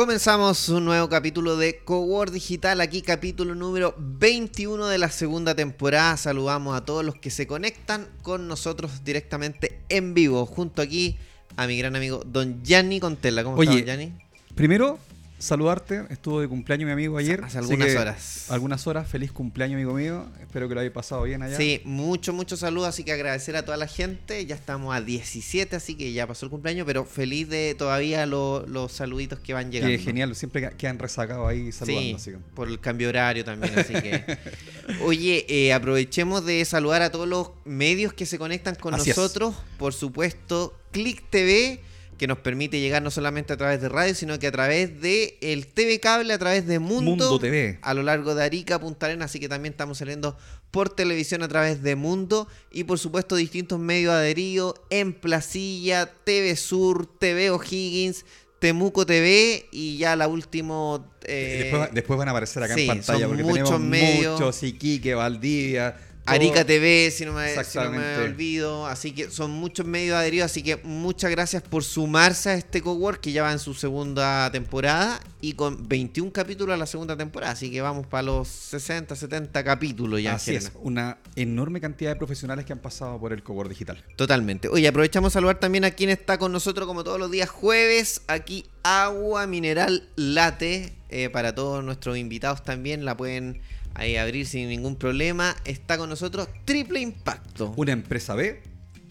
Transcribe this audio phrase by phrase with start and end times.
[0.00, 6.16] Comenzamos un nuevo capítulo de Cowork Digital, aquí capítulo número 21 de la segunda temporada.
[6.16, 11.18] Saludamos a todos los que se conectan con nosotros directamente en vivo, junto aquí
[11.56, 13.44] a mi gran amigo Don Gianni Contella.
[13.44, 14.14] ¿Cómo Oye, estás, Gianni?
[14.54, 14.98] Primero,
[15.40, 16.04] saludarte.
[16.10, 17.42] Estuvo de cumpleaños mi amigo ayer.
[17.42, 18.46] Hace algunas que horas.
[18.50, 19.08] Algunas horas.
[19.08, 20.26] Feliz cumpleaños, amigo mío.
[20.40, 21.56] Espero que lo hayas pasado bien allá.
[21.56, 24.46] Sí, mucho, mucho saludo, así que agradecer a toda la gente.
[24.46, 28.64] Ya estamos a 17, así que ya pasó el cumpleaños, pero feliz de todavía lo-
[28.66, 29.96] los saluditos que van llegando.
[29.96, 30.34] Que genial.
[30.36, 32.02] Siempre que- quedan resacados ahí saludando.
[32.02, 34.38] Sí, así que- por el cambio de horario también, así que...
[35.04, 39.16] Oye, eh, aprovechemos de saludar a todos los medios que se conectan con Así es.
[39.16, 39.54] nosotros.
[39.78, 41.80] Por supuesto, Click TV,
[42.20, 45.38] que nos permite llegar no solamente a través de radio, sino que a través de
[45.40, 47.78] el TV Cable, a través de Mundo, Mundo TV.
[47.80, 50.36] a lo largo de Arica, Punta Arenas, así que también estamos saliendo
[50.70, 56.56] por televisión a través de Mundo y por supuesto distintos medios adheridos en Placilla, TV
[56.56, 58.26] Sur, TV O'Higgins,
[58.58, 61.02] Temuco TV y ya la última...
[61.22, 64.38] eh, después, después van a aparecer acá sí, en pantalla porque muchos tenemos medios.
[64.38, 64.62] muchos.
[64.62, 65.96] Iquique, Valdivia.
[66.26, 68.86] Arica TV, si no, me, si no me olvido.
[68.86, 70.50] Así que son muchos medios adheridos.
[70.50, 74.50] Así que muchas gracias por sumarse a este cowork que ya va en su segunda
[74.52, 77.52] temporada y con 21 capítulos a la segunda temporada.
[77.52, 80.34] Así que vamos para los 60, 70 capítulos ya.
[80.34, 80.72] Así es.
[80.82, 84.04] Una enorme cantidad de profesionales que han pasado por el Cowork Digital.
[84.16, 84.68] Totalmente.
[84.68, 88.22] Oye, aprovechamos a saludar también a quien está con nosotros como todos los días jueves.
[88.28, 93.04] Aquí agua mineral late eh, para todos nuestros invitados también.
[93.04, 93.60] La pueden
[94.00, 95.54] ahí abrir sin ningún problema.
[95.64, 97.74] Está con nosotros Triple Impacto.
[97.76, 98.62] Una empresa B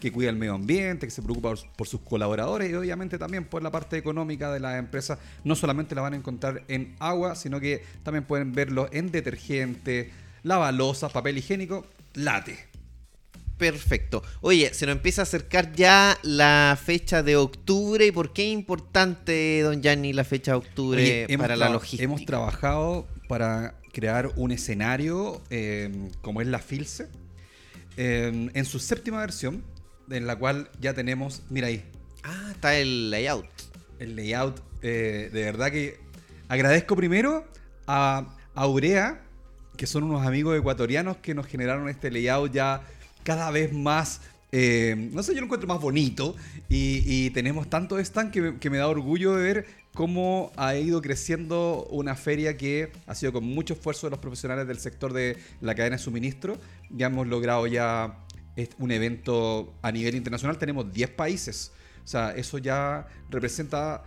[0.01, 3.61] que cuida el medio ambiente, que se preocupa por, sus colaboradores y obviamente también por
[3.61, 5.19] la parte económica de las empresas.
[5.43, 10.11] No solamente la van a encontrar en agua, sino que también pueden verlo en detergente,
[10.43, 12.69] lavalosas, papel higiénico, late.
[13.57, 14.23] Perfecto.
[14.39, 18.05] Oye, se nos empieza a acercar ya la fecha de octubre.
[18.05, 22.03] ¿Y por qué es importante, don Gianni, la fecha de octubre Oye, para la logística?
[22.05, 27.07] Hemos trabajado para crear un escenario eh, como es la Filce,
[27.97, 29.63] eh, en su séptima versión,
[30.09, 31.83] en la cual ya tenemos, mira ahí,
[32.23, 33.45] Ah, está el layout.
[33.99, 34.61] el layout.
[34.81, 35.99] eh, de verdad que
[36.47, 37.45] agradezco primero
[37.87, 39.21] a Aurea,
[39.77, 42.81] que son unos amigos ecuatorianos que nos generaron este layout ya
[43.23, 44.21] cada vez más.
[44.51, 46.35] eh, no sé, yo lo encuentro más bonito
[46.69, 49.65] y, y tenemos tanto stand que, que me da orgullo de ver
[49.99, 54.65] cómo ha ido creciendo una feria que ha sido con mucho esfuerzo de los profesionales
[54.65, 56.57] del sector de la cadena de suministro.
[56.89, 58.17] Ya hemos logrado ya
[58.77, 61.73] un evento a nivel internacional, tenemos 10 países.
[62.05, 64.05] O sea, eso ya representa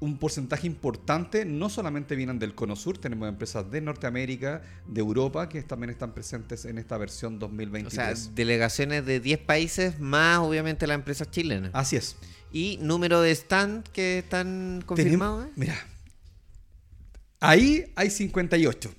[0.00, 1.46] un porcentaje importante.
[1.46, 6.12] No solamente vienen del Cono Sur, tenemos empresas de Norteamérica, de Europa, que también están
[6.12, 8.18] presentes en esta versión O 2023.
[8.18, 11.70] sea, delegaciones de 10 países más obviamente las empresas chilenas.
[11.72, 12.16] Así es.
[12.52, 15.44] Y número de stand que están confirmados.
[15.54, 15.76] Tenemos- Mira,
[17.40, 18.92] ahí hay 58.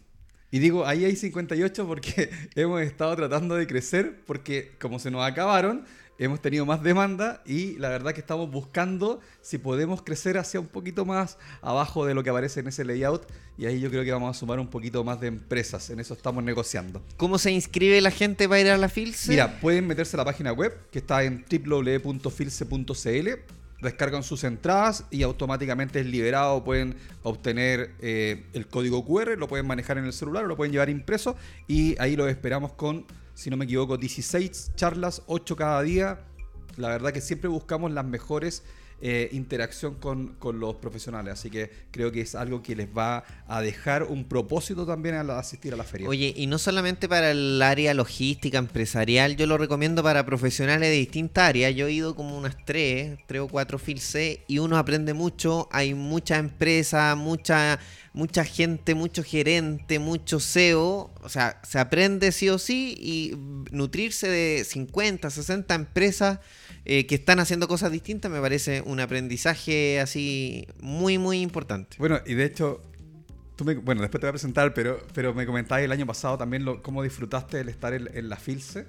[0.52, 5.26] Y digo, ahí hay 58 porque hemos estado tratando de crecer, porque como se nos
[5.26, 5.86] acabaron,
[6.22, 10.68] hemos tenido más demanda y la verdad que estamos buscando si podemos crecer hacia un
[10.68, 13.26] poquito más abajo de lo que aparece en ese layout.
[13.58, 15.90] Y ahí yo creo que vamos a sumar un poquito más de empresas.
[15.90, 17.02] En eso estamos negociando.
[17.18, 19.32] ¿Cómo se inscribe la gente para ir a la FILSE?
[19.32, 23.30] Mira, pueden meterse a la página web que está en www.filce.cl,
[23.82, 26.64] descargan sus entradas y automáticamente es liberado.
[26.64, 30.72] Pueden obtener eh, el código QR, lo pueden manejar en el celular o lo pueden
[30.72, 31.36] llevar impreso
[31.68, 33.08] y ahí los esperamos con,
[33.42, 36.20] si no me equivoco, 16 charlas, 8 cada día.
[36.78, 38.62] La verdad que siempre buscamos las mejores
[39.02, 43.24] eh, interacción con, con los profesionales, así que creo que es algo que les va
[43.48, 46.08] a dejar un propósito también al asistir a la feria.
[46.08, 50.98] Oye, y no solamente para el área logística, empresarial, yo lo recomiendo para profesionales de
[50.98, 51.74] distintas áreas.
[51.74, 55.68] Yo he ido como unas tres, tres o cuatro FILSE y uno aprende mucho.
[55.72, 57.80] Hay mucha empresa, mucha,
[58.14, 61.12] mucha gente, mucho gerente, mucho SEO.
[61.22, 63.34] O sea, se aprende sí o sí y
[63.72, 66.40] nutrirse de 50, 60 empresas
[66.86, 71.96] eh, que están haciendo cosas distintas me parece un aprendizaje así muy, muy importante.
[72.00, 72.82] Bueno, y de hecho,
[73.56, 76.38] tú me- bueno, después te voy a presentar, pero, pero me comentabas el año pasado
[76.38, 78.86] también cómo disfrutaste el estar en, en la Filce.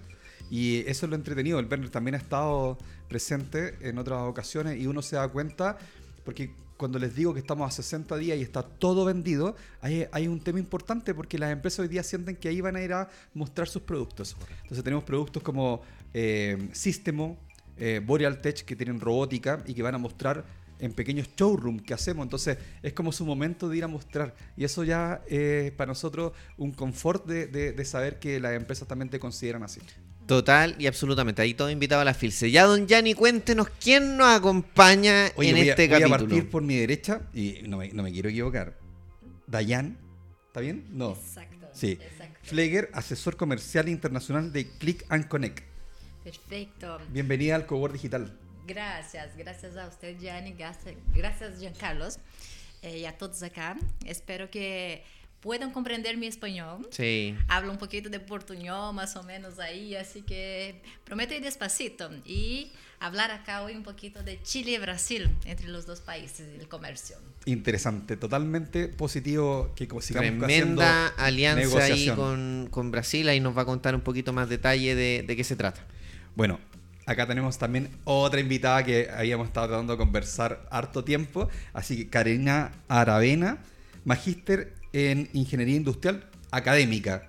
[0.51, 1.59] Y eso es lo entretenido.
[1.59, 2.77] El Werner también ha estado
[3.09, 5.79] presente en otras ocasiones y uno se da cuenta,
[6.25, 10.41] porque cuando les digo que estamos a 60 días y está todo vendido, hay, un
[10.41, 13.69] tema importante porque las empresas hoy día sienten que ahí van a ir a mostrar
[13.69, 14.37] sus productos.
[14.63, 15.83] Entonces tenemos productos como
[16.13, 17.39] eh, Systemo,
[17.77, 20.45] eh, Boreal Tech que tienen robótica y que van a mostrar
[20.79, 22.25] en pequeños showroom que hacemos.
[22.25, 24.35] Entonces es como su momento de ir a mostrar.
[24.57, 29.21] Y eso ya es para nosotros un confort de saber que las empresas también te
[29.21, 29.81] consideran así.
[30.27, 31.43] Total y absolutamente.
[31.43, 32.51] Ahí todo invitado a la Filce.
[32.51, 36.29] Ya, don Yanni, cuéntenos quién nos acompaña Oye, en voy, este a, voy a capítulo.
[36.29, 38.79] partir por mi derecha y no me, no me quiero equivocar.
[39.47, 39.99] Dayan,
[40.47, 40.87] ¿está bien?
[40.91, 41.11] No.
[41.13, 41.67] Exacto.
[41.73, 41.99] Sí.
[42.01, 42.39] exacto.
[42.43, 45.65] Fleger, asesor comercial internacional de Click and Connect.
[46.25, 46.99] Perfecto.
[47.11, 48.39] Bienvenida al Cowork Digital.
[48.67, 52.19] Gracias, gracias a usted, Gianni, gracias, gracias Giancarlos,
[52.83, 53.77] eh, y a todos acá.
[54.07, 55.03] Espero que
[55.43, 56.89] puedan comprender mi español.
[56.91, 57.37] Sí.
[57.49, 62.73] Hablo un poquito de portuñol, más o menos ahí, así que prometo ir despacito y
[63.01, 67.17] hablar acá hoy un poquito de Chile y Brasil, entre los dos países, el comercio.
[67.45, 70.83] Interesante, totalmente positivo que sigamos Tremenda haciendo
[71.19, 73.29] alianza ahí con, con Brasil.
[73.29, 75.85] Ahí nos va a contar un poquito más detalle de, de qué se trata.
[76.37, 76.61] Bueno,
[77.05, 81.49] acá tenemos también otra invitada que habíamos estado tratando de conversar harto tiempo.
[81.73, 83.59] Así que Karina Aravena,
[84.05, 87.29] magíster en Ingeniería Industrial Académica.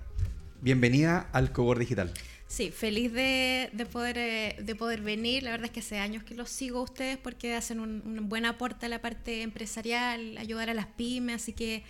[0.60, 2.12] Bienvenida al Cowork Digital.
[2.46, 5.42] Sí, feliz de, de poder, eh, de poder venir.
[5.42, 8.28] La verdad es que hace años que los sigo a ustedes porque hacen un, un
[8.28, 11.82] buen aporte a la parte empresarial, ayudar a las pymes, así que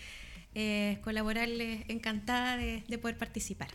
[0.54, 3.68] eh, colaborarles, encantada de, de poder participar.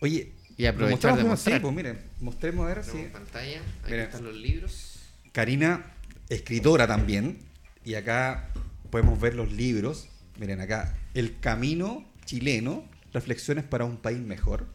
[0.00, 1.56] Oye, Y aprovechar de mostrar.
[1.56, 3.02] Sí, pues miren, mostremos a ver si...
[3.12, 3.60] Pantalla.
[3.84, 4.04] Ahí Mira.
[4.04, 5.00] están los libros.
[5.32, 5.92] Karina,
[6.28, 7.38] escritora también,
[7.84, 8.50] y acá
[8.90, 10.08] podemos ver los libros.
[10.38, 14.66] Miren acá, El Camino Chileno, Reflexiones para un País Mejor.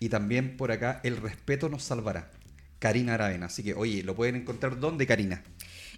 [0.00, 2.30] Y también por acá, El Respeto nos salvará.
[2.78, 3.46] Karina Aravena.
[3.46, 5.42] Así que, oye, lo pueden encontrar ¿dónde, Karina?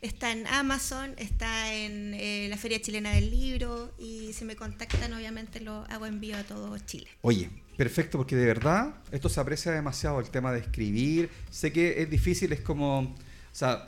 [0.02, 5.12] Está en Amazon, está en eh, la Feria Chilena del Libro y si me contactan
[5.14, 7.08] obviamente lo hago envío a todo Chile.
[7.22, 11.30] Oye, perfecto, porque de verdad esto se aprecia demasiado, el tema de escribir.
[11.50, 13.16] Sé que es difícil, es como, o
[13.52, 13.86] sea,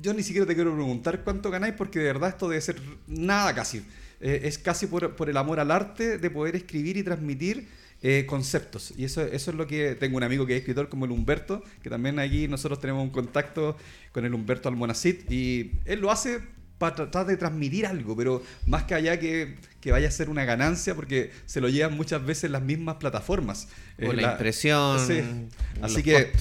[0.00, 3.54] yo ni siquiera te quiero preguntar cuánto ganáis, porque de verdad esto debe ser nada
[3.54, 3.84] casi.
[4.20, 7.68] Eh, es casi por, por el amor al arte de poder escribir y transmitir
[8.02, 8.92] eh, conceptos.
[8.96, 11.62] Y eso, eso es lo que tengo un amigo que es escritor como el Humberto,
[11.82, 13.76] que también aquí nosotros tenemos un contacto
[14.12, 16.40] con el Humberto Almonacid, y él lo hace
[16.78, 20.44] para tratar de transmitir algo, pero más que allá que, que vaya a ser una
[20.44, 23.68] ganancia, porque se lo llevan muchas veces las mismas plataformas.
[23.98, 25.22] O Eh, la impresión, Sí.
[25.80, 26.32] Así que,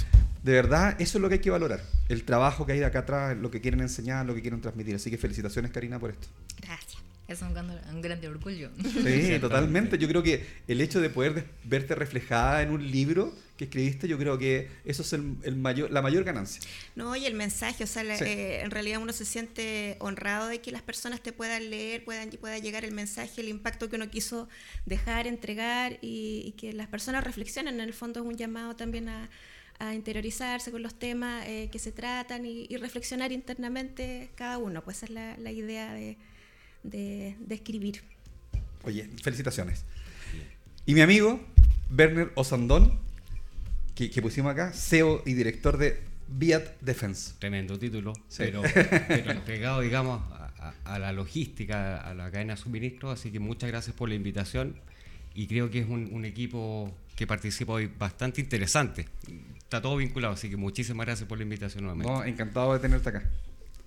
[0.43, 1.81] de verdad, eso es lo que hay que valorar.
[2.09, 4.95] El trabajo que hay de acá atrás, lo que quieren enseñar, lo que quieren transmitir.
[4.95, 6.27] Así que felicitaciones, Karina, por esto.
[6.61, 7.04] Gracias.
[7.27, 8.69] Es un, gran- un grande orgullo.
[9.03, 9.97] Sí, totalmente.
[9.97, 14.17] Yo creo que el hecho de poder verte reflejada en un libro que escribiste, yo
[14.17, 16.61] creo que eso es el, el mayor, la mayor ganancia.
[16.95, 18.25] No, y el mensaje, o sea, la- Sí.
[18.25, 22.29] eh, en realidad uno se siente honrado de que las personas te puedan leer, puedan
[22.31, 24.47] pueda llegar el mensaje, el impacto que uno quiso
[24.85, 27.75] dejar, entregar y, y que las personas reflexionen.
[27.75, 29.29] En el fondo es un llamado también a,
[29.79, 34.83] a interiorizarse con los temas eh, que se tratan y, y reflexionar internamente cada uno.
[34.83, 36.17] Pues esa es la, la idea de,
[36.89, 38.01] de- de escribir.
[38.83, 39.83] Oye, felicitaciones.
[40.85, 41.39] Y mi amigo,
[41.97, 42.99] Werner Osandón,
[43.95, 47.33] que, que pusimos acá, CEO y director de Viat Defense.
[47.39, 48.37] Tremendo título, Sí.
[48.45, 48.61] pero,
[49.07, 50.51] pero entregado, digamos, a,
[50.85, 53.09] a- a la logística, a la cadena de suministro.
[53.11, 54.75] Así que muchas gracias por la invitación
[55.33, 59.07] y creo que es un, un equipo que participa hoy bastante interesante.
[59.57, 62.11] Está todo vinculado, así que muchísimas gracias por la invitación nuevamente.
[62.13, 63.29] No, encantado de tenerte acá.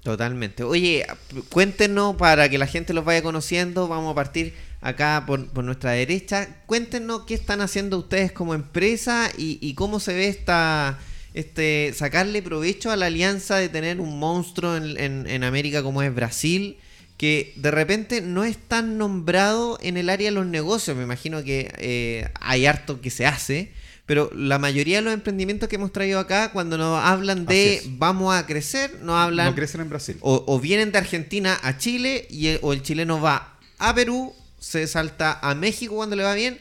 [0.03, 0.63] Totalmente.
[0.63, 1.07] Oye,
[1.51, 3.89] cuéntenos para que la gente los vaya conociendo.
[3.89, 6.49] Vamos a partir acá por, por nuestra derecha.
[6.67, 10.99] Cuéntenos qué están haciendo ustedes como empresa y, y cómo se ve esta
[11.35, 16.03] este sacarle provecho a la alianza de tener un monstruo en, en- en América como
[16.03, 16.79] es Brasil,
[17.19, 20.97] que de repente no es tan nombrado en el área de los negocios.
[20.97, 23.73] Me imagino que eh, hay harto que se hace.
[24.09, 28.35] Pero la mayoría de los emprendimientos que hemos traído acá, cuando nos hablan de vamos
[28.35, 30.17] a crecer, nos hablan No crecen en Brasil.
[30.23, 34.35] o, o vienen de Argentina a Chile y el, o el chileno va a Perú,
[34.59, 36.59] se salta a México cuando le va bien,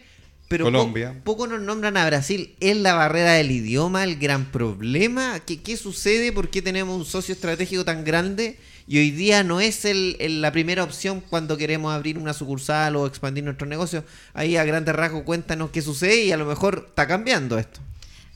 [0.50, 1.16] pero po- Colombia.
[1.24, 2.54] poco nos nombran a Brasil.
[2.60, 5.40] ¿Es la barrera del idioma el gran problema?
[5.46, 6.32] ¿Qué, qué sucede?
[6.32, 8.58] ¿Por qué tenemos un socio estratégico tan grande?
[8.88, 12.96] Y hoy día no es el, el- la primera opción cuando queremos abrir una sucursal
[12.96, 14.06] o expandir nuestro negocio.
[14.34, 17.82] Ahí a grandes rasgos cuéntanos qué sucede y a lo mejor está cambiando esto.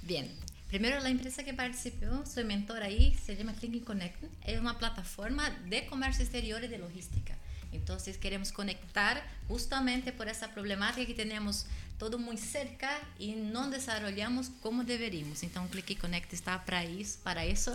[0.01, 0.29] Bien,
[0.67, 5.49] primero la empresa que participó, soy mentor ahí, se llama Click Connect, es una plataforma
[5.69, 7.37] de comercio exterior y de logística.
[7.71, 11.65] Entonces queremos conectar justamente por esa problemática que tenemos
[11.97, 15.43] todo muy cerca y no desarrollamos como deberíamos.
[15.43, 17.73] Então Click Connect está para isso, para eso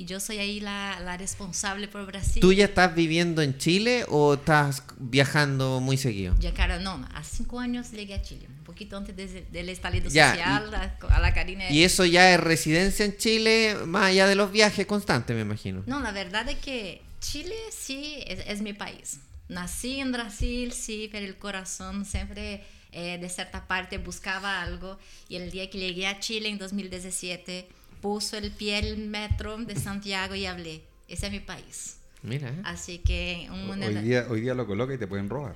[0.00, 2.40] y yo soy ahí la, la responsable por Brasil.
[2.40, 6.36] ¿Tú ya estás viviendo en Chile o estás viajando muy seguido?
[6.38, 10.08] Ya, cara, no, há cinco años llegué a Chile, un poquito antes de- del estallido
[10.08, 11.68] Ya, social, a, a la Karina.
[11.70, 15.82] Y eso ya es residencia en Chile, más allá de los viajes constantes, me imagino.
[15.86, 19.18] No, la verdad es que Chile sí es, es mi país.
[19.48, 22.62] Nací en Brasil, sí, pero el corazón siempre
[22.92, 27.68] eh, de cierta parte buscaba algo y el día que llegué a Chile en 2017,
[28.00, 31.94] puso el pie el metro de Santiago y hablé, ese es mi país.
[32.20, 32.52] Mira.
[32.64, 35.54] Así que un Hoy día, hoy día lo coloca y te pueden robar.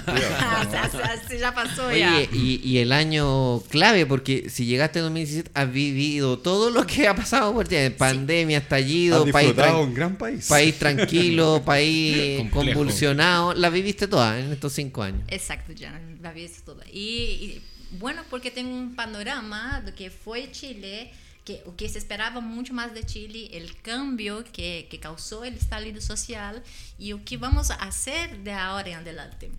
[0.00, 2.22] Así ya pasó Oye, ya.
[2.32, 7.08] y, y el año clave, porque si llegaste en 2017 has vivido todo lo que
[7.08, 7.76] ha pasado por ti.
[7.96, 10.46] Pandemia, estallido, Has país, un gran país.
[10.48, 12.78] país tranquilo, país Complejo.
[12.78, 13.54] convulsionado.
[13.54, 15.22] La viviste toda en estos cinco años.
[15.28, 16.84] Exacto, ya la vi eso toda.
[16.90, 17.62] Y, y,
[17.98, 21.10] bueno, porque tengo un panorama do que foi Chile,
[21.44, 25.54] que o que se esperava muito mais de Chile, el cambio que, que causou el
[25.54, 26.62] estallido social
[26.98, 29.50] y o que vamos a hacer de ahora en adelante.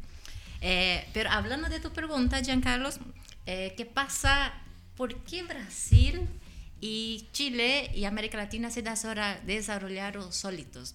[0.61, 2.89] Eh, pero hablando de tu pregunta, Giancarlo,
[3.45, 4.53] eh, ¿qué pasa?
[4.95, 6.21] ¿Por qué Brasil
[6.79, 10.93] y Chile y América Latina se desarrolla- desarrollaron solitos?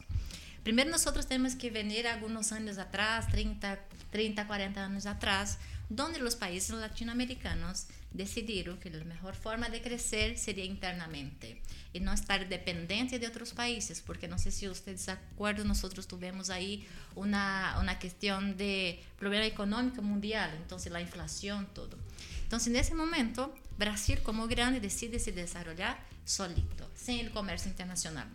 [0.62, 3.78] Primero nosotros tenemos que venir algunos años atrás, 30,
[4.10, 10.38] 30, 40 años atrás, donde los países latinoamericanos decidieron que la mejor forma de crecer
[10.38, 11.60] sería internamente
[11.92, 16.06] y no estar dependiente de otros países, porque no sé si ustedes se acuerdan, nosotros
[16.06, 21.96] tuvimos ahí una, una cuestión de problema económico mundial, entonces la inflación, todo.
[22.42, 28.28] Entonces en ese momento, Brasil como grande decide se desarrollar solito, sin el comercio internacional.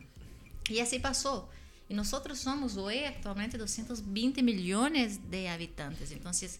[0.69, 1.49] Y así pasó.
[1.89, 6.11] Y nosotros somos hoy actualmente 220 millones de habitantes.
[6.11, 6.59] Entonces,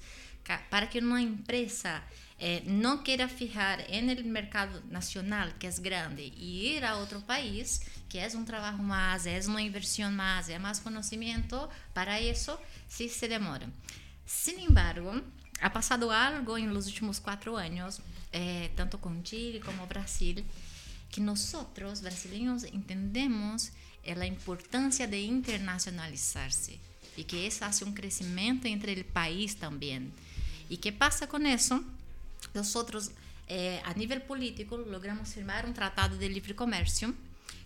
[0.70, 2.04] para que una empresa
[2.40, 7.22] eh, no quiera fijar en el mercado nacional, que es grande, y ir a otro
[7.22, 12.60] país, que es un trabajo más, es una inversión más, es más conocimiento, para eso
[12.88, 13.68] sí se demora.
[14.26, 15.22] Sin embargo,
[15.62, 20.44] ha pasado algo en los últimos cuatro años, eh, tanto con Chile como Brasil,
[21.10, 23.72] que nosotros, brasileños, entendemos
[24.04, 26.80] é a importância de internacionalizar-se
[27.16, 30.12] e que isso hace um crescimento entre o país também.
[30.74, 31.86] E que passa com isso?
[32.52, 32.74] Nós,
[33.48, 37.16] eh, a nível político, logramos firmar um tratado de livre comércio.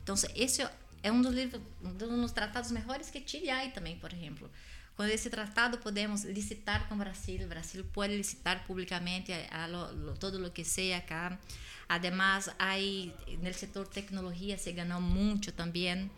[0.03, 0.67] Então, esse
[1.01, 4.51] é um dos, livros, um dos tratados melhores que Chile há também, por exemplo.
[4.97, 9.67] Com esse tratado podemos licitar com o Brasil, o Brasil pode licitar publicamente a, a
[9.67, 11.39] lo, todo o que seja cá.
[11.87, 16.11] Además, aí no setor tecnologia se ganhou muito também.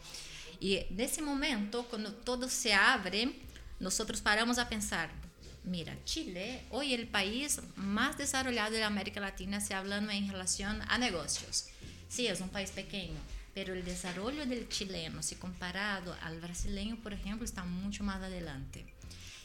[0.60, 3.40] E nesse momento, quando todo se abre,
[3.80, 5.29] nós paramos a pensar:
[5.70, 10.80] mira, Chile hoje é o país mais desenvolvido da América Latina, se falando em relação
[10.88, 11.70] a negócios.
[12.10, 13.20] Sim, é um país pequeno,
[13.54, 18.84] pero o desenvolvimento do chileno, se comparado ao brasileiro, por exemplo, está muito mais adelante.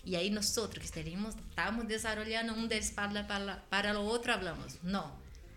[0.04, 0.46] E aí nós
[0.80, 5.12] que estaríamos, estamos desenvolvendo um deles para, para, para o outro, falamos, não,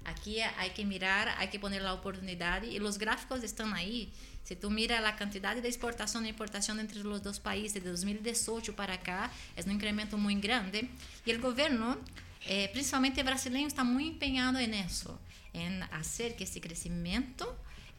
[0.07, 4.09] Aqui há que mirar, há que poner a oportunidade e os gráficos estão aí.
[4.47, 8.71] Se tu mira a quantidade de exportação e importação entre os dois países de 2018
[8.71, 10.89] para cá, é um incremento muito grande.
[11.25, 12.01] E o governo,
[12.45, 15.19] eh, principalmente brasileiro, está muito empenhado nisso,
[15.53, 17.45] em fazer que esse crescimento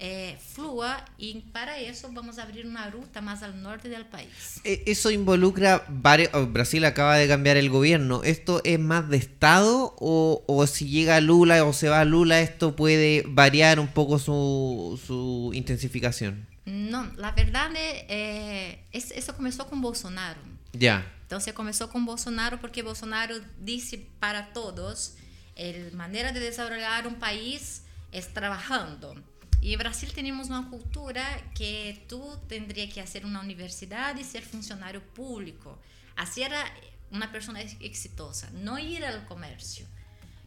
[0.01, 4.29] eh, flua y para eso vamos a abrir una ruta más al norte del país.
[4.65, 6.31] E- Eso involucra varios.
[6.35, 8.23] oh, Brasil acaba de cambiar el gobierno.
[8.23, 12.77] ¿Esto es más de Estado o, o si llega Lula o se va Lula, esto
[12.77, 16.47] puede variar un poco su, su intensificación?
[16.65, 20.41] No, la verdad eh, es- eso comenzó con Bolsonaro.
[20.73, 21.11] Ya.
[21.23, 25.15] Entonces comenzó con Bolsonaro porque Bolsonaro dice para todos,
[25.57, 29.15] la manera de desarrollar un país es trabajando.
[29.61, 31.25] Y en Brasil tenemos una cultura
[31.55, 35.79] que tú tendrías que hacer una universidad y ser funcionario público.
[36.17, 36.65] Así era
[37.11, 39.87] una persona ex- exitosa, no ir al comercio.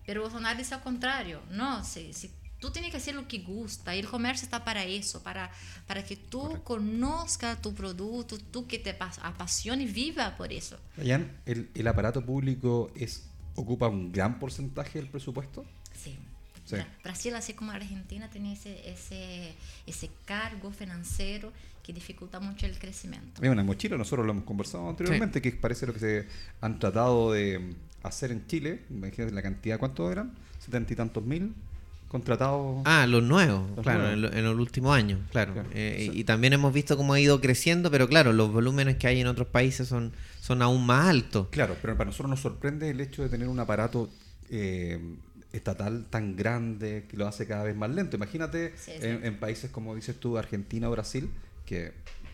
[0.05, 3.95] Pero Bolsonaro dice al contrario, no, si, si tú tienes que hacer lo que gusta,
[3.95, 5.51] y el comercio está para eso, para,
[5.87, 10.79] para que tú conozcas tu producto, tú que te pas- apasione y viva por eso.
[10.97, 15.65] Ryan, ¿el, el aparato público es ocupa un gran porcentaje del presupuesto?
[15.93, 16.17] Sí.
[16.71, 16.75] Sí.
[16.77, 19.53] Bra- Brasil, así como Argentina, tiene ese, ese,
[19.85, 21.51] ese cargo financiero
[21.83, 23.41] que dificulta mucho el crecimiento.
[23.41, 26.27] Mira, una mochila, nosotros lo hemos conversado anteriormente, que parece lo que se
[26.61, 28.81] han tratado de hacer en Chile.
[28.89, 30.31] Imagínate la cantidad, ¿cuántos eran?
[30.59, 31.53] Setenta y tantos mil
[32.07, 32.81] contratados.
[32.85, 34.31] Ah, los nuevos, Los claro, nuevos.
[34.33, 35.53] En, en los últimos años, claro.
[35.53, 36.19] Claro, Eh, sí.
[36.19, 39.27] Y también hemos visto cómo ha ido creciendo, pero claro, los volúmenes que hay en
[39.27, 40.11] otros países son,
[40.41, 41.47] son aún más altos.
[41.51, 44.09] Claro, pero para nosotros nos sorprende el hecho de tener un aparato
[44.49, 44.99] eh,
[45.53, 48.15] estatal tan grande que lo hace cada vez más lento.
[48.15, 49.05] Imagínate Sí, sí.
[49.05, 51.29] En, en países como dices tú, Argentina o Brasil,
[51.65, 51.93] que,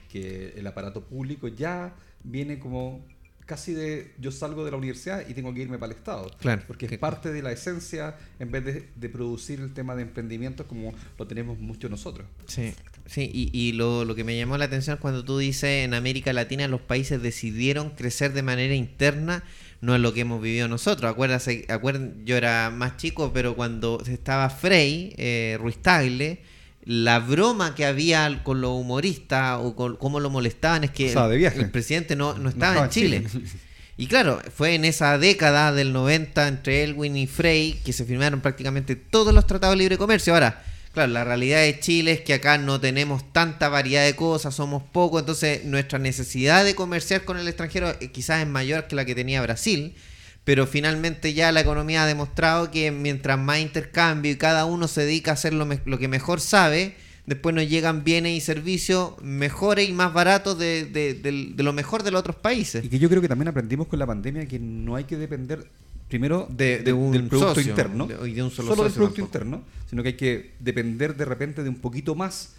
[0.09, 1.93] que el aparato público ya
[2.23, 3.03] viene como
[3.47, 6.29] casi de yo salgo de la universidad y tengo que irme para el Estado.
[6.39, 6.61] Claro.
[6.67, 10.67] Porque es parte de la esencia en vez de, de producir el tema de emprendimiento
[10.67, 12.27] como lo tenemos mucho nosotros.
[12.45, 12.73] Sí,
[13.05, 15.93] sí y, y lo, lo que me llamó la atención es cuando tú dices en
[15.93, 19.43] América Latina los países decidieron crecer de manera interna,
[19.81, 21.09] no es lo que hemos vivido nosotros.
[21.11, 26.41] Acuérdase, acuérden, yo era más chico, pero cuando estaba Frey, eh, Ruiz Tagle,
[26.83, 31.13] la broma que había con los humoristas o con cómo lo molestaban es que O
[31.13, 33.23] sea, el, presidente no, no No estaba en Chile.
[33.99, 38.41] Y claro, fue en esa década del 90 entre Elwin y Frey que se firmaron
[38.41, 40.35] prácticamente todos los tratados de libre comercio.
[40.35, 40.63] Ahora,
[40.97, 44.83] claro, la realidad de Chile es que acá no tenemos tanta variedad de cosas, somos
[44.83, 49.05] pocos, entonces nuestra necesidad de comerciar con el extranjero eh, quizás es mayor que la
[49.05, 49.95] que tenía Brasil.
[50.43, 55.01] Pero finalmente ya la economía ha demostrado que mientras más intercambio y cada uno se
[55.01, 55.67] dedica a hacer lo,
[55.99, 61.13] que mejor sabe, después nos llegan bienes y servicios mejores y más baratos de, de-
[61.13, 62.85] de lo mejor de los otros países.
[62.85, 65.69] Y que yo creo que también aprendimos con la pandemia que no hay que depender
[66.07, 68.93] primero De- de- de un del producto socio, interno, y de un solo del socio
[68.95, 69.21] producto tampoco.
[69.25, 72.53] interno, sino que hay que depender de repente de un poquito más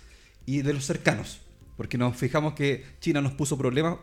[0.47, 1.41] y de los cercanos,
[1.77, 3.97] porque nos fijamos que China nos puso problemas,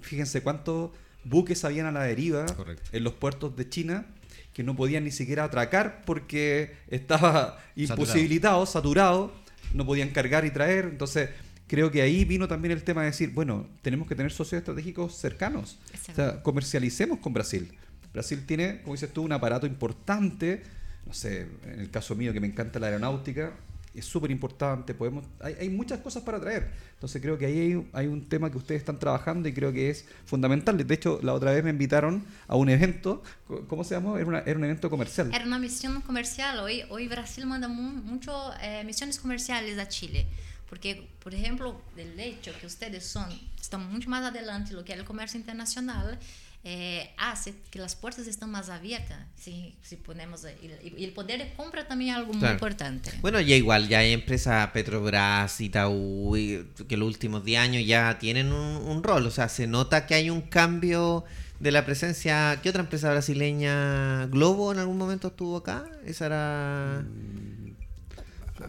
[0.00, 0.90] fíjense cuántos
[1.24, 2.88] buques habían a la deriva Correcto.
[2.92, 4.06] en los puertos de China
[4.54, 9.32] que no podían ni siquiera atracar porque estaba imposibilitado, saturado,
[9.74, 10.86] no podían cargar y traer.
[10.86, 11.30] Entonces,
[11.68, 15.14] creo que ahí vino también el tema de decir, bueno, tenemos que tener socios estratégicos
[15.16, 15.78] cercanos.
[16.10, 17.72] O sea, comercialicemos con Brasil.
[18.12, 20.62] Brasil tiene, como dices tú, un aparato importante.
[21.06, 23.52] No sé, en el caso mío que me encanta la aeronáutica,
[23.94, 24.94] es súper importante.
[24.94, 26.70] Podemos, hay, hay muchas cosas para traer.
[26.94, 29.90] Entonces creo que ahí hay, hay un tema que ustedes están trabajando y creo que
[29.90, 30.76] es fundamental.
[30.76, 33.22] De hecho, la otra vez me invitaron a un evento.
[33.68, 34.16] ¿Cómo se llamó?
[34.18, 35.32] Era, una- era un evento comercial.
[35.34, 36.58] Era una misión comercial.
[36.60, 40.26] Hoy, hoy Brasil manda mu- mucho eh, misiones comerciales a Chile.
[40.68, 43.28] Porque, por ejemplo, el hecho que ustedes son,
[43.60, 46.16] están mucho más adelante lo que es el comercio internacional,
[46.62, 49.18] eh, hace que las puertas estén más abiertas.
[49.36, 53.10] Si, si ponemos, y, y el poder de compra también es algo muy importante.
[53.22, 58.18] Bueno, ya igual, ya hay empresas Petrobras, Itaú, y- que los últimos 10 años ya
[58.18, 59.26] tienen un, un rol.
[59.26, 61.24] O sea, se nota que hay un cambio
[61.60, 62.58] de la presencia.
[62.62, 64.26] ¿Qué otra empresa brasileña?
[64.26, 65.84] ¿Globo en algún momento estuvo acá?
[66.04, 67.04] Esa era.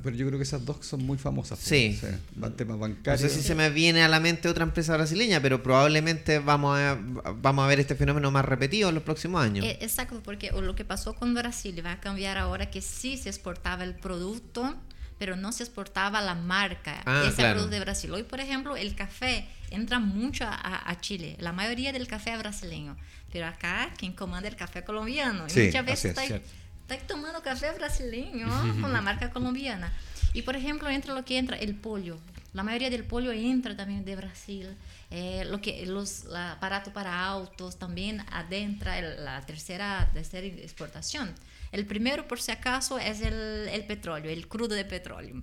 [0.04, 1.60] Pero yo creo que esas dos son muy famosas.
[1.60, 2.00] pues, Sí.
[2.02, 3.22] no sé, van temas No bancarios.
[3.22, 6.98] sé si se me viene a la mente otra empresa brasileña, pero probablemente vamos a,
[7.42, 9.66] vamos a ver este fenómeno más repetido en los próximos años.
[9.66, 13.30] Eh, exacto, porque lo que pasó con Brasil va a cambiar ahora que sí se
[13.30, 14.76] exportaba el producto,
[15.20, 17.54] pero no se exportaba la marca, Ah, ese claro.
[17.60, 18.12] producto de Brasil.
[18.12, 21.36] Hoy, por ejemplo, el café entra mucho a, a Chile.
[21.40, 22.98] La mayoría del café es brasileño,
[23.32, 25.46] pero acá quien comanda el café es colombiano.
[25.46, 26.50] Y Sí, muchas así veces es, está, cierto.
[26.96, 28.48] Está tomando café brasileño
[28.82, 29.92] con la marca colombiana.
[30.34, 32.18] Y, por ejemplo, entra lo que entra, el pollo.
[32.54, 34.76] La mayoría del pollo entra también de Brasil.
[35.10, 41.34] Eh, lo que los la aparato para autos también adentra el- la tercera, tercera exportación.
[41.74, 43.34] El primero, por si acaso, es el,
[43.70, 45.42] el petróleo, el crudo de petróleo.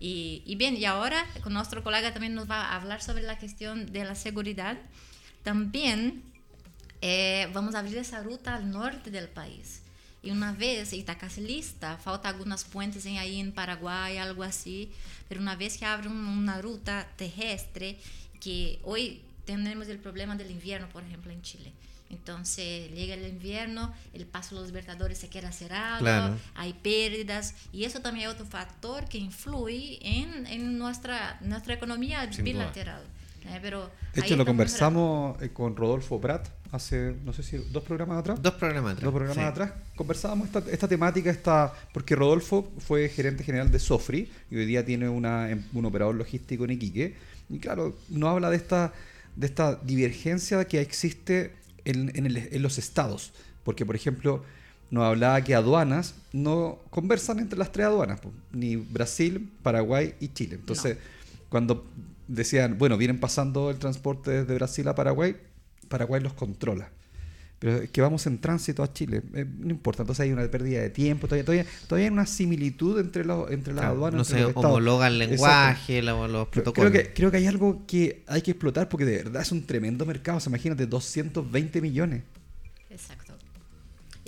[0.00, 3.36] Y, y bien, y ahora con nuestro colega también nos va a hablar sobre la
[3.38, 4.76] cuestión de la seguridad.
[5.42, 6.22] También
[7.00, 9.82] eh, vamos a abrir esa ruta al norte del país.
[10.22, 14.42] Y una vez, y está casi lista, falta algunas puentes en, ahí en Paraguay, algo
[14.42, 14.90] así,
[15.28, 17.96] pero una vez que abren una ruta terrestre,
[18.40, 21.72] que hoy tenemos el problema del invierno, por ejemplo, en Chile.
[22.10, 26.38] Entonces llega el invierno, el paso de los libertadores se queda cerrado, Claro.
[26.54, 32.20] hay pérdidas, y eso también es otro factor que influye en, en nuestra, nuestra economía
[32.32, 32.72] Sin duda.
[33.44, 33.58] ¿Eh?
[33.62, 38.18] Pero De hecho, lo conversamos eh, con Rodolfo Prat hace, no sé si, dos programas
[38.18, 38.42] atrás.
[38.42, 39.04] Dos programas atrás.
[39.04, 39.48] Dos programas sí.
[39.50, 44.66] atrás conversábamos esta, esta temática, esta, porque Rodolfo fue gerente general de Sofri y hoy
[44.66, 47.14] día tiene una, em- un operador logístico en Iquique.
[47.48, 48.92] Y claro, nos habla de esta,
[49.34, 51.52] de esta divergencia que existe
[51.84, 53.32] en, en el- en los estados.
[53.64, 54.44] Porque, por ejemplo,
[54.90, 58.20] nos hablaba que aduanas no conversan entre las tres aduanas,
[58.52, 60.54] ni Brasil, Paraguay y Chile.
[60.56, 60.96] Entonces,
[61.48, 61.86] cuando
[62.28, 65.36] decían, bueno, vienen pasando el transporte desde Brasil a Paraguay,
[65.88, 66.90] Paraguay los controla.
[67.58, 70.80] Pero es que vamos en tránsito a Chile, eh, no importa, entonces hay una pérdida
[70.80, 74.30] de tiempo, todavía, todavía, todavía hay una similitud entre, los entre las Claro, aduanas.
[74.30, 76.92] no entre se homologa el lenguaje, la- los Creo- protocolos.
[76.92, 79.66] Creo que, creo que hay algo que hay que explotar porque de verdad es un
[79.66, 80.38] tremendo mercado.
[80.38, 82.22] O sea, imagínate, 220 millones.
[82.90, 83.27] Exacto.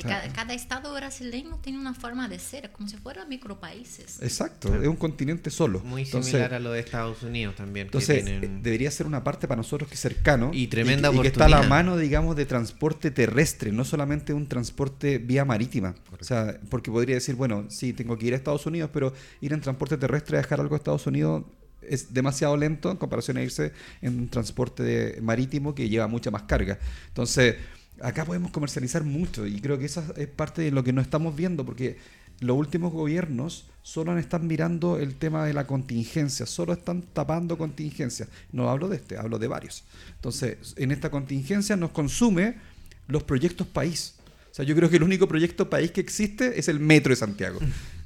[0.01, 4.21] Y cada, cada estado brasileño tiene una forma de ser, como si fueran micropaíses.
[4.23, 5.81] Exacto, es un continente solo.
[5.81, 7.87] Muy Entonces- similar a lo de Estados Unidos también.
[7.89, 10.51] que Entonces, tienen- eh, debería ser una parte para nosotros que es cercano.
[10.55, 14.33] Y tremenda que, y que está a la mano, digamos, de transporte terrestre, no solamente
[14.33, 15.95] un transporte vía marítima.
[16.19, 19.53] O sea, porque podría decir, bueno, sí, tengo que ir a Estados Unidos, pero ir
[19.53, 21.45] en transporte terrestre a dejar algo a Estados Unidos
[21.83, 26.43] es demasiado lento en comparación a irse en un transporte marítimo que lleva mucha más
[26.43, 26.79] carga.
[27.09, 27.57] Entonces,
[28.01, 31.37] acá podemos comercializar mucho y creo que esa es parte de lo que no estamos
[31.37, 31.99] viendo porque
[32.41, 38.29] los últimos gobiernos solo están mirando el tema de la contingencia, solo están tapando contingencias.
[38.51, 39.85] No hablo de este, hablo de varios.
[40.15, 42.57] Entonces, en esta contingencia nos consume
[43.09, 44.15] los proyectos país.
[44.51, 47.17] O sea, yo creo que el único proyecto país que existe es el metro de
[47.17, 47.61] Santiago.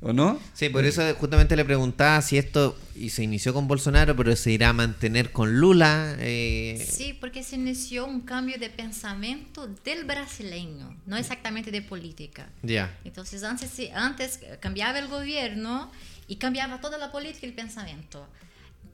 [0.05, 0.39] ¿O no?
[0.53, 4.53] Sí, por eso justamente le preguntaba si esto y se inició con Bolsonaro, pero se
[4.53, 6.15] irá a mantener con Lula.
[6.19, 12.51] eh, Sí, porque se inició un cambio de pensamiento del brasileño, no exactamente de política.
[12.63, 12.97] Ya.
[13.05, 15.91] Entonces, antes, antes cambiaba el gobierno
[16.29, 18.27] y cambiaba toda la política y el pensamiento.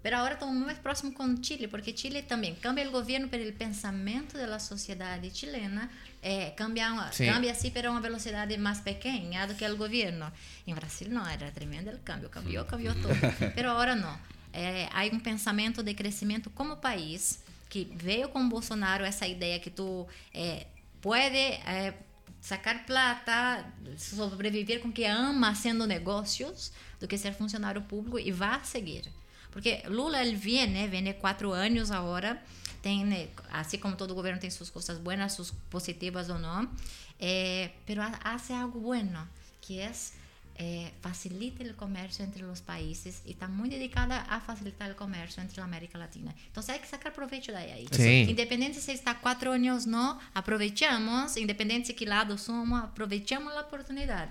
[0.03, 3.53] Pero ahora estamos más próximos con Chile, porque Chile también cambia el gobierno, pero el
[3.53, 5.91] pensamiento de la sociedad chilena
[6.23, 7.27] eh, cambia, Sí.
[7.27, 10.33] cambia así, pero a una velocidad más pequeña do que el gobierno.
[10.67, 13.13] En Brasil no, era tremendo el cambio, cambió, cambió todo.
[13.55, 14.19] Pero ahora no.
[14.53, 19.71] Eh, hay un pensamiento de crecimiento como país que veio con Bolsonaro essa ideia que
[19.71, 20.67] tu eh,
[21.01, 21.95] puede eh,
[22.41, 28.61] sacar plata, sobreviver com que ama haciendo negócios, do que ser funcionário público e vá
[28.65, 29.05] seguir.
[29.51, 32.43] Porque Lula ele viene, viene quatro anos agora,
[32.83, 36.69] tem, né, assim como todo governo tem suas coisas boas, suas positivas ou não,
[37.19, 39.27] eh, pero ha- hace algo bueno,
[39.61, 39.93] que é
[40.63, 45.43] eh, facilita el comercio entre los países y está muy dedicada a facilitar el comercio
[45.43, 46.35] entre la América Latina.
[46.49, 47.89] Entonces hay que sacar provecho de ahí.
[47.93, 48.27] Sí.
[48.29, 53.63] Independiente si está cuatro años o no, aprovechamos, independiente de qué lado somos, aprovechamos la
[53.63, 54.29] oportunidad.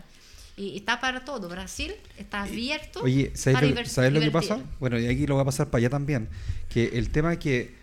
[0.59, 1.47] Y, está para todo.
[1.47, 4.59] Brasil está abierto Oye, ¿sabes para lo, sabes lo que pasa?
[4.81, 6.27] Bueno, y aquí lo voy a pasar para allá también.
[6.67, 7.73] Que el tema es que,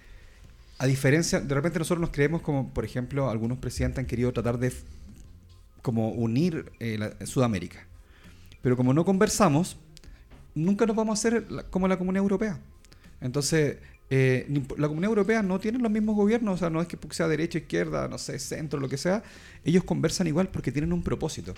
[0.77, 4.59] a diferencia, de repente nosotros nos creemos como, por ejemplo, algunos presidentes han querido tratar
[4.59, 4.75] de
[5.81, 7.87] como unir eh, la- Sudamérica.
[8.61, 9.79] Pero como no conversamos,
[10.55, 12.61] nunca nos vamos a hacer la- como la Comunidad Europea.
[13.23, 13.79] Entonces,
[14.11, 17.27] eh, la Comunidad Europea no tiene los mismos gobiernos, o sea, no es que sea
[17.27, 19.23] derecha, izquierda, no sé, centro, lo que sea.
[19.65, 21.55] Ellos conversan igual porque tienen un propósito.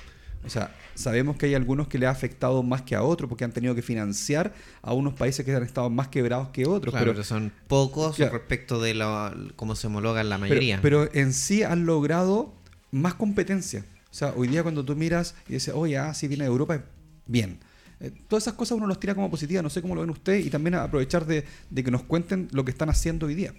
[0.47, 3.45] O sea, sabemos que hay algunos que le ha afectado más que a otros porque
[3.45, 6.93] han tenido que financiar a unos países que han estado más quebrados que otros.
[6.93, 8.33] Claro, pero, pero son pocos Claro.
[8.33, 10.79] respecto de lo, cómo se homologan la pero, mayoría.
[10.81, 12.55] pero en sí han logrado
[12.91, 13.85] más competencia.
[14.11, 16.83] O sea, hoy día cuando tú miras y dices, oye, ah, sí viene de Europa,
[17.27, 17.59] bien.
[18.01, 20.47] Eh, todas esas cosas uno los tira como positivas, no sé cómo lo ven ustedes,
[20.47, 23.53] y también aprovechar de, de que nos cuenten lo que están haciendo hoy día.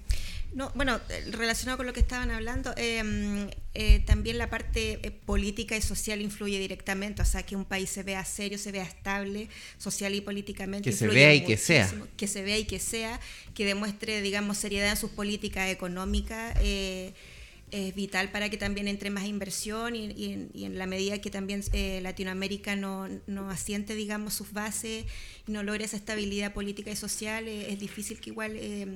[0.53, 5.11] No, bueno, eh, relacionado con lo que estaban hablando, eh, eh, también la parte eh,
[5.11, 8.83] política y social influye directamente, o sea, que un país se vea serio, se vea
[8.83, 10.89] estable, social y políticamente.
[10.89, 11.93] Que se vea y que sea.
[12.17, 13.19] Que se vea y que sea,
[13.53, 16.55] que demuestre, digamos, seriedad en sus políticas económicas.
[16.61, 17.13] eh,
[17.71, 21.19] es vital para que también entre más inversión y, y en, y en la medida
[21.19, 25.05] que también eh, Latinoamérica no, no asiente, digamos, sus bases
[25.47, 28.87] y no logre esa estabilidad política y social, es difícil que igual eh,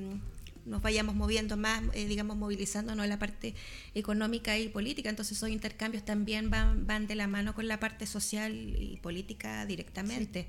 [0.66, 3.56] nos vayamos moviendo más, eh, digamos, movilizándonos en la parte
[3.94, 5.10] económica y política.
[5.10, 9.66] Entonces esos intercambios también van, van de la mano con la parte social y política
[9.66, 10.48] directamente.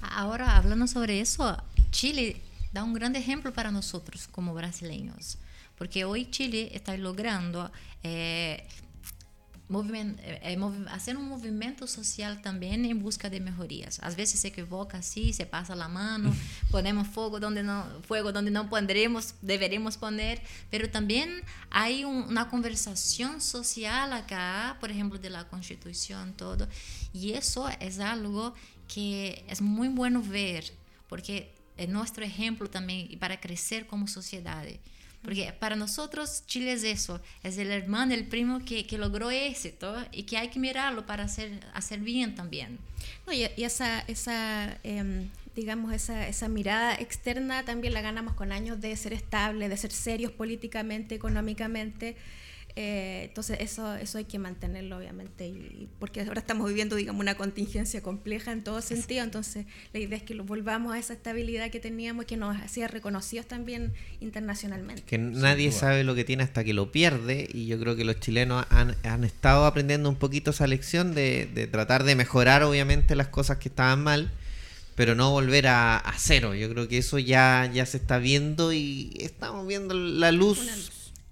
[0.00, 1.56] Ahora, hablando sobre eso,
[1.90, 2.36] Chile
[2.72, 5.38] da un gran ejemplo para nosotros como brasileños,
[5.78, 8.66] porque hoy Chile está logrando eh,
[10.90, 13.98] hacer un movimiento social también en busca de mejorías.
[14.02, 16.32] A veces se equivoca así, se pasa la mano,
[16.70, 21.30] ponemos fuego donde no, fuego donde no pondremos, deberemos poner, pero también
[21.70, 26.68] hay un- una conversación social acá, por ejemplo, de la constitución, todo,
[27.12, 28.54] y eso es algo
[28.86, 30.72] que es muy bueno ver,
[31.08, 34.64] porque es nuestro ejemplo también para crecer como sociedad.
[35.26, 39.94] Porque para nosotros Chile es eso, es el hermano, el primo que, que logró éxito
[40.12, 42.78] y que hay que mirarlo para hacer, hacer bien también.
[43.26, 48.52] No, y, y esa, esa em, digamos, esa, esa mirada externa también la ganamos con
[48.52, 52.16] años de ser estable, de ser serios políticamente, económicamente.
[52.78, 57.34] Eh, entonces eso, eso hay que mantenerlo obviamente, y, porque ahora estamos viviendo digamos una
[57.34, 61.70] contingencia compleja en todo sentido, entonces la idea es que lo volvamos a esa estabilidad
[61.70, 65.04] que teníamos y que nos hacía reconocidos también internacionalmente.
[65.04, 68.20] que nadie sabe lo que tiene hasta que lo pierde y yo creo que los
[68.20, 73.16] chilenos han, han estado aprendiendo un poquito esa lección de, de tratar de mejorar obviamente
[73.16, 74.30] las cosas que estaban mal
[74.96, 78.74] pero no volver a, a cero yo creo que eso ya, ya se está viendo
[78.74, 80.58] y estamos viendo la luz.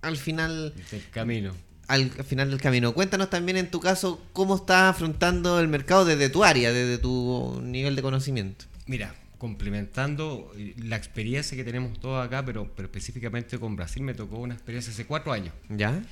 [0.04, 1.54] Al final del camino.
[1.88, 6.04] al, al final del camino cuéntanos también en tu caso cómo estás afrontando el mercado
[6.04, 11.98] desde tu área desde tu nivel de conocimiento Mira, complementando eh, la experiencia que tenemos
[12.00, 16.02] todos acá, pero, pero específicamente con Brasil me tocó una experiencia hace cuatro años, ¿ya?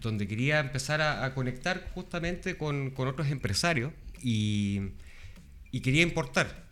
[0.00, 4.80] donde quería empezar a, a conectar justamente con, con otros empresarios y,
[5.70, 6.66] y quería importar.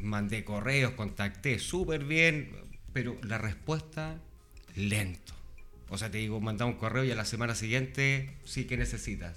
[0.00, 2.50] Mandé correos, contacté súper bien,
[2.92, 4.16] pero la respuesta
[4.76, 5.34] lento.
[5.90, 9.36] O sea, te digo, mandaba un correo y a la semana siguiente, sí que necesitas.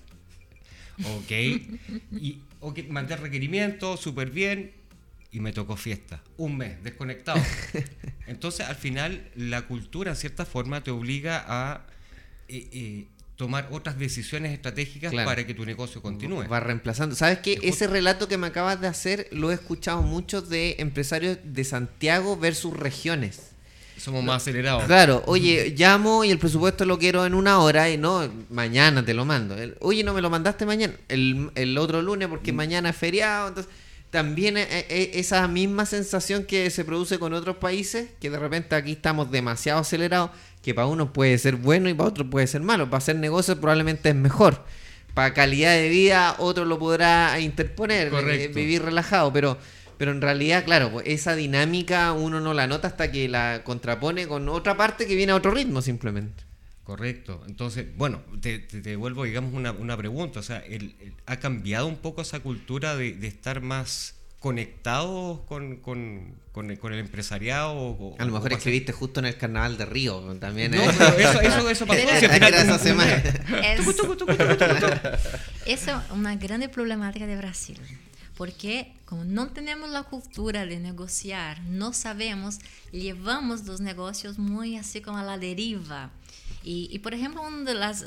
[1.15, 1.31] Ok.
[1.31, 4.73] Y ok, mandé requerimiento, súper bien,
[5.31, 6.21] y me tocó fiesta.
[6.37, 7.41] Un mes, desconectado.
[8.27, 11.87] Entonces, al final, la cultura, en cierta forma, te obliga a
[12.49, 13.05] eh, eh,
[13.37, 15.27] tomar otras decisiones estratégicas Claro.
[15.27, 16.47] para que tu negocio continúe.
[16.47, 17.15] Va reemplazando.
[17.15, 17.57] ¿Sabes qué?
[17.63, 22.37] Ese relato que me acabas de hacer lo he escuchado mucho de empresarios de Santiago
[22.37, 23.50] versus regiones.
[24.01, 24.83] Somos más acelerados.
[24.85, 29.13] Claro, oye, llamo y el presupuesto lo quiero en una hora y no, mañana te
[29.13, 29.55] lo mando.
[29.57, 33.49] El- Oye, no me lo mandaste mañana, el, el otro lunes porque mañana es feriado.
[33.49, 33.71] Entonces,
[34.09, 38.75] también eh, eh, esa misma sensación que se produce con otros países, que de repente
[38.75, 40.31] aquí estamos demasiado acelerados,
[40.63, 42.85] que para unos puede ser bueno y para otros puede ser malo.
[42.89, 44.63] Para hacer negocios probablemente es mejor.
[45.13, 49.57] Para calidad de vida otro lo podrá interponer, eh, vivir relajado, pero...
[50.01, 54.25] Pero en realidad, claro, pues, esa dinámica uno no la nota hasta que la contrapone
[54.27, 56.43] con otra parte que viene a otro ritmo simplemente.
[56.83, 57.43] Correcto.
[57.47, 60.39] Entonces, bueno, te, te, digamos, una, una pregunta.
[60.39, 65.41] O sea, el- el- ¿ha cambiado un poco esa cultura de, de estar más conectados
[65.41, 67.73] con, con, con el, con el empresariado?
[67.75, 70.71] o- A lo mejor escribiste justo en el carnaval de Río también.
[70.71, 70.89] No, ¿eh?
[70.97, 71.99] pero eso, eso, eso pasó.
[72.01, 73.15] Era- Si al final- Era esa semana.
[73.61, 73.85] Es-
[75.67, 77.77] Essa é uma grande problemática de Brasil.
[78.41, 82.58] Porque, como não temos a cultura de negociar, não sabemos,
[82.91, 86.10] levamos os negócios muito assim como a deriva.
[86.63, 87.13] Y, y, por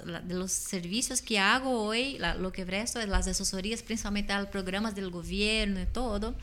[0.04, 1.86] la- de los servicios que hago
[2.18, 6.34] la- lo que presto es las asesorías principalmente a programas del gobierno y todo,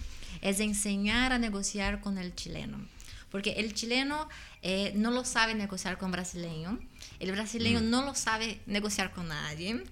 [0.41, 2.77] es enseñar a negociar con el chileno.
[3.31, 4.27] Porque el chileno
[4.61, 6.77] eh, no lo sabe negociar con brasileño,
[7.19, 9.83] el brasileño no lo sabe negociar con nadie.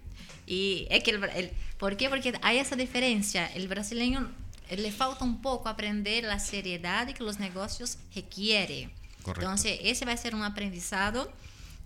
[0.45, 2.10] Y es que el, el- ¿Por qué?
[2.10, 3.47] Porque hay esa diferencia.
[3.54, 4.30] El brasileño
[4.69, 8.89] eh, le falta un poco aprender la seriedad que los negocios requiere.
[9.23, 9.41] Correcto.
[9.41, 11.32] Entonces, ese va a ser un aprendizado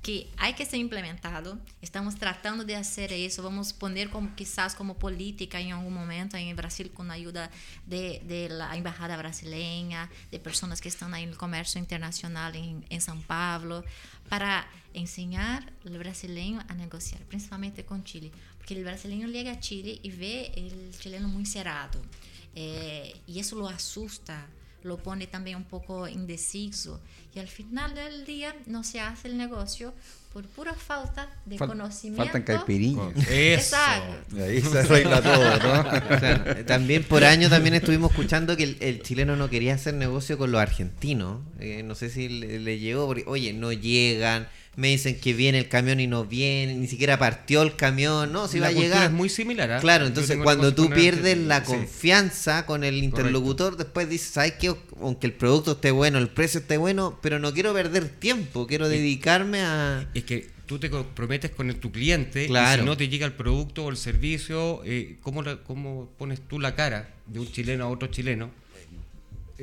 [0.04, 1.58] que hay que ser implementado.
[1.82, 3.42] Estamos tratando de hacer eso.
[3.42, 7.50] Vamos poner como quizás como política en algún momento en Brasil con la ayuda
[7.88, 12.86] de, de la embajada brasileña, de personas que están ahí en el comercio internacional en,
[12.89, 13.86] en São Paulo,
[14.28, 18.30] para enseñar al brasileño a negociar, principalmente con Chile.
[18.58, 22.02] Porque el brasileño llega a Chile y ve el chileno muy cerrado.
[22.56, 24.48] Eh, y eso lo asusta,
[24.84, 27.00] lo pone también un poco indeciso.
[27.36, 29.93] Y al final del día no se hace el negocio
[30.34, 32.24] por pura falta de Fal- conocimiento.
[32.24, 33.15] Faltan caipirinhas.
[33.17, 33.76] Eso.
[33.76, 34.43] Exacto.
[34.43, 36.65] Ahí se arregla todo, ¿no?
[36.65, 40.52] También por año también estuvimos escuchando que el, el chileno no quería hacer negocio con
[40.52, 41.41] los argentinos.
[41.60, 45.59] Eh, no sé si le, le llegó, porque, oye, no llegan, me dicen que viene
[45.59, 48.81] el camión y no viene, ni siquiera partió el camión, no, si La va a
[48.81, 49.05] llegar.
[49.05, 49.71] es muy similar.
[49.71, 49.79] ¿ah?
[49.79, 51.73] Claro, entonces cuando tú pierdes la Sí.
[51.73, 54.73] confianza con el interlocutor, después dices, ¿sabes qué?
[55.01, 58.89] Aunque el producto esté bueno, el precio esté bueno, pero no quiero perder tiempo, quiero
[58.89, 60.09] dedicarme a...
[60.13, 62.77] Es que tú te comprometes con el- tu cliente Claro.
[62.77, 66.41] y si no te llega el producto o el servicio, eh, ¿cómo, la- ¿cómo pones
[66.47, 68.49] tú la cara de un chileno a otro chileno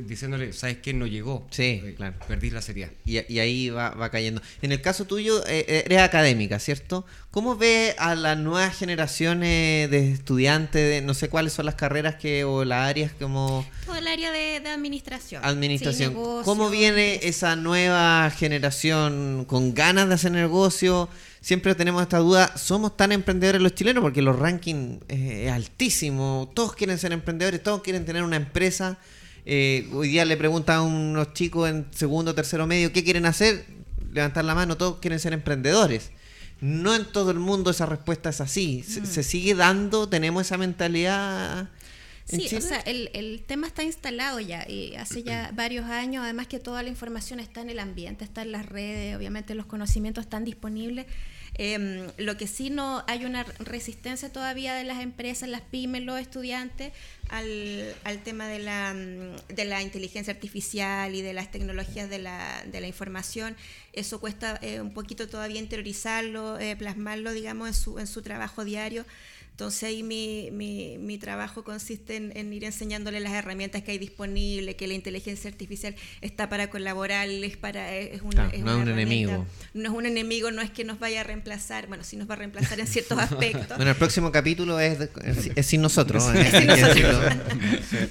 [0.07, 0.93] diciéndole, ¿sabes qué?
[0.95, 1.47] No llegó.
[1.51, 2.15] Sí, Eh, claro.
[2.29, 2.91] Perdís la seriedad.
[3.05, 4.41] Y, y ahí va, va cayendo.
[4.63, 7.05] En el caso tuyo, eh, eres académica, ¿cierto?
[7.31, 12.17] ¿Cómo ves a las nuevas generaciones de estudiantes, de, no sé cuáles son las carreras
[12.17, 15.45] que o las áreas como Todo el área de, de administración.
[15.45, 16.11] administración?
[16.13, 21.09] Sí, negocio, ¿Cómo viene esa nueva generación con ganas de hacer negocio?
[21.41, 24.03] Siempre tenemos esta duda, ¿somos tan emprendedores los chilenos?
[24.03, 28.99] Porque los rankings eh, es altísimo, todos quieren ser emprendedores, todos quieren tener una empresa.
[29.47, 33.27] Eh, hoy día le preguntan a unos chicos en segundo o tercero medio, ¿qué quieren
[33.27, 33.65] hacer?
[34.13, 36.11] Levantar la mano, todos quieren ser emprendedores.
[36.61, 38.83] No en todo el mundo esa respuesta es así.
[38.83, 40.09] ¿Se, se sigue dando?
[40.09, 41.71] ¿Tenemos esa mentalidad
[42.29, 42.59] en Sí, Chile?
[42.59, 46.59] o sea, el, el tema está instalado ya y hace ya varios años, además que
[46.59, 50.45] toda la información está en el ambiente, está en las redes, obviamente los conocimientos están
[50.45, 51.07] disponibles.
[51.55, 56.21] Em, lo que sí no hay una resistencia todavía de las empresas, las pymes, los
[56.21, 56.93] estudiantes
[57.31, 62.19] al, al tema de la, mm, de la inteligencia artificial y de las tecnologías de
[62.19, 63.57] la, de la información.
[63.93, 68.65] Eso cuesta eh, un poquito todavía interiorizarlo, eh, plasmarlo, digamos, en su, en su trabajo
[68.65, 69.05] diario.
[69.61, 73.99] Entonces ahí mi, mi, mi trabajo consiste en, en ir enseñándole las herramientas que hay
[73.99, 78.83] disponibles, que la inteligencia artificial está para colaborarles, para es una, Claro, es no es
[78.85, 79.47] un enemigo.
[79.75, 82.33] No es un enemigo, no es que nos vaya a reemplazar, bueno, sí nos va
[82.33, 83.77] a reemplazar en ciertos aspectos.
[83.77, 86.25] Bueno, el próximo capítulo es, de- es- es sin nosotros.
[86.35, 86.41] ¿eh?
[86.41, 87.21] Es sin nosotros.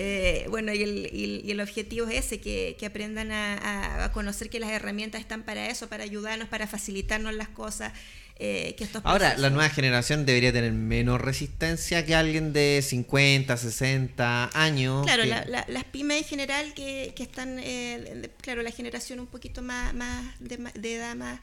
[0.00, 3.54] Eh, bueno, y el, y el- y el objetivo es ese, que, que aprendan a,
[3.54, 7.92] a- a conocer que las herramientas están para eso, para ayudarnos, para facilitarnos las cosas.
[8.40, 13.56] Eh, que estos Ahora, la nueva generación debería tener menos resistencia que alguien de 50,
[13.56, 15.04] 60 años.
[15.06, 18.70] Claro, que- la- la- las pymes en general que, que están, eh, de- claro, la
[18.70, 21.40] generación un poquito más, más de, de edad más,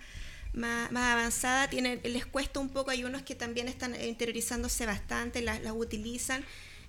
[0.54, 5.42] más, más avanzada, tienen, les cuesta un poco, hay unos que también están interiorizándose bastante,
[5.42, 6.46] las, las utilizan.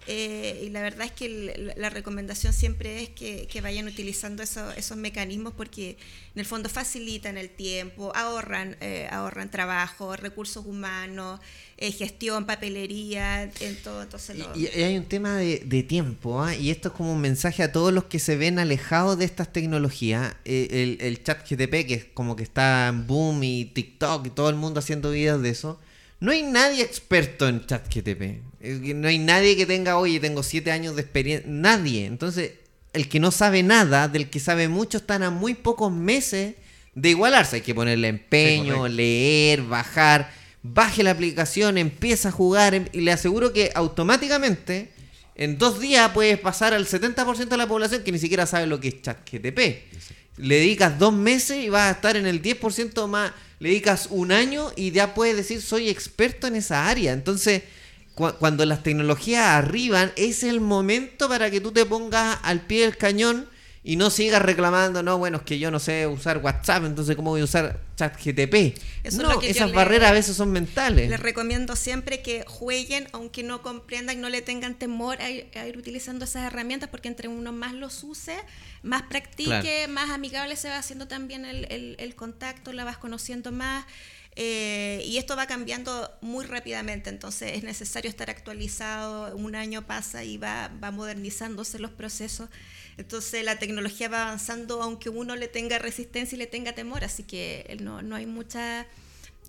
[0.09, 4.43] Eh, y la verdad es que el- la recomendación siempre es que, que vayan utilizando
[4.43, 5.91] eso- esos mecanismos porque
[6.35, 11.41] en el fondo facilitan el tiempo, ahorran, eh, ahorran trabajo, recursos humanos,
[11.79, 14.03] eh, gestión, papelería, en todo.
[14.03, 16.55] Entonces lo- Y, y hay un tema de, de tiempo, ¿ah?
[16.55, 19.53] y esto es como un mensaje a todos los que se ven alejados de estas
[19.53, 20.35] tecnologías.
[20.45, 24.31] Eh, el, el chat GTP, que es como que está en boom, y TikTok, y
[24.31, 25.81] todo el mundo haciendo videos de eso.
[26.19, 28.23] No hay nadie experto en chat GTP.
[28.23, 28.56] Es que
[28.95, 31.49] No hay nadie que tenga, oye, tengo siete años de experiencia.
[31.51, 32.07] Nadie.
[32.07, 32.53] Entonces,
[32.93, 36.55] el que no sabe nada, del que sabe mucho, están a muy pocos meses
[36.95, 37.57] de igualarse.
[37.57, 40.33] Hay que ponerle empeño, leer, bajar.
[40.63, 44.89] Baje la aplicación, empieza a jugar em- y le aseguro que automáticamente
[45.37, 48.81] en dos días puedes pasar al 70% de la población que ni siquiera sabe lo
[48.81, 49.85] que es ChatGTP.
[50.39, 53.33] Le dedicas dos meses y vas a estar en el 10% más.
[53.59, 57.13] Le dedicas un año y ya puedes decir soy experto en esa área.
[57.13, 57.63] Entonces,
[58.17, 62.83] cu- cuando las tecnologías arriban, es el momento para que tú te pongas al pie
[62.83, 63.49] del cañón
[63.85, 67.31] y no sigas reclamando, no, bueno, es que yo no sé usar WhatsApp, entonces ¿cómo
[67.31, 68.55] voy a usar ChatGTP?
[68.55, 68.75] Eso
[69.05, 71.09] es no, lo que yo esas le- barreras a veces son mentales.
[71.09, 75.69] Les recomiendo siempre que jueguen, aunque no comprendan, no le tengan temor a ir, a
[75.69, 78.37] ir utilizando esas herramientas, porque entre uno más los use,
[78.83, 79.45] más practique,
[79.85, 79.93] Claro.
[79.93, 83.85] más amigable se va haciendo también el, el- el contacto, la vas conociendo más.
[84.37, 90.25] Eh, y esto va cambiando muy rápidamente, entonces es necesario estar actualizado, un año pasa
[90.25, 92.49] y va, va modernizándose los procesos,
[92.99, 97.23] entonces la tecnología va avanzando aunque uno le tenga resistencia y le tenga temor, así
[97.25, 98.87] que eh, no, no hay mucha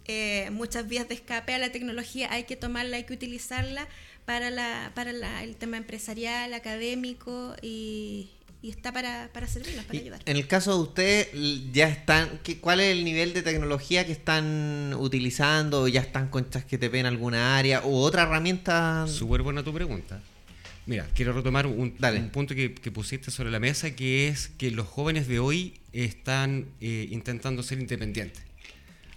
[0.06, 3.88] eh, muchas vías de escape a la tecnología, hay que tomarla, hay que utilizarla
[4.26, 8.30] para, la, para la- el tema empresarial, académico y,
[8.62, 10.22] y está para, para servirnos, para Y ayudar.
[10.26, 11.28] En el caso de ustedes,
[11.72, 15.84] ya están, ¿qué, ¿cuál es el nivel de tecnología que están utilizando?
[15.84, 17.82] ¿O ya están con ChatGTP en alguna área?
[17.82, 19.06] ¿O otra herramienta?
[19.08, 20.22] Súper buena tu pregunta.
[20.86, 21.92] Mira, quiero retomar un
[22.32, 26.66] punto que, que pusiste sobre la mesa, que es que los jóvenes de hoy están
[26.80, 28.47] eh, intentando ser independientes.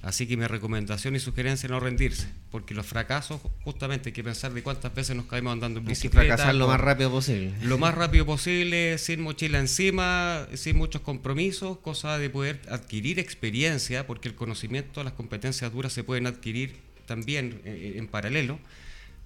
[0.02, 4.24] Así que mi recomendación y sugerencia es no rendirse, porque los fracasos, justamente hay que
[4.24, 6.26] pensar de cuántas veces nos caemos andando en Hay que bicicleta.
[6.26, 7.52] fracasar lo más rápido posible.
[7.60, 14.06] lo más rápido posible, sin mochila encima, sin muchos compromisos, cosa de poder adquirir experiencia,
[14.06, 18.58] porque el conocimiento, las competencias duras se pueden adquirir también eh, en paralelo,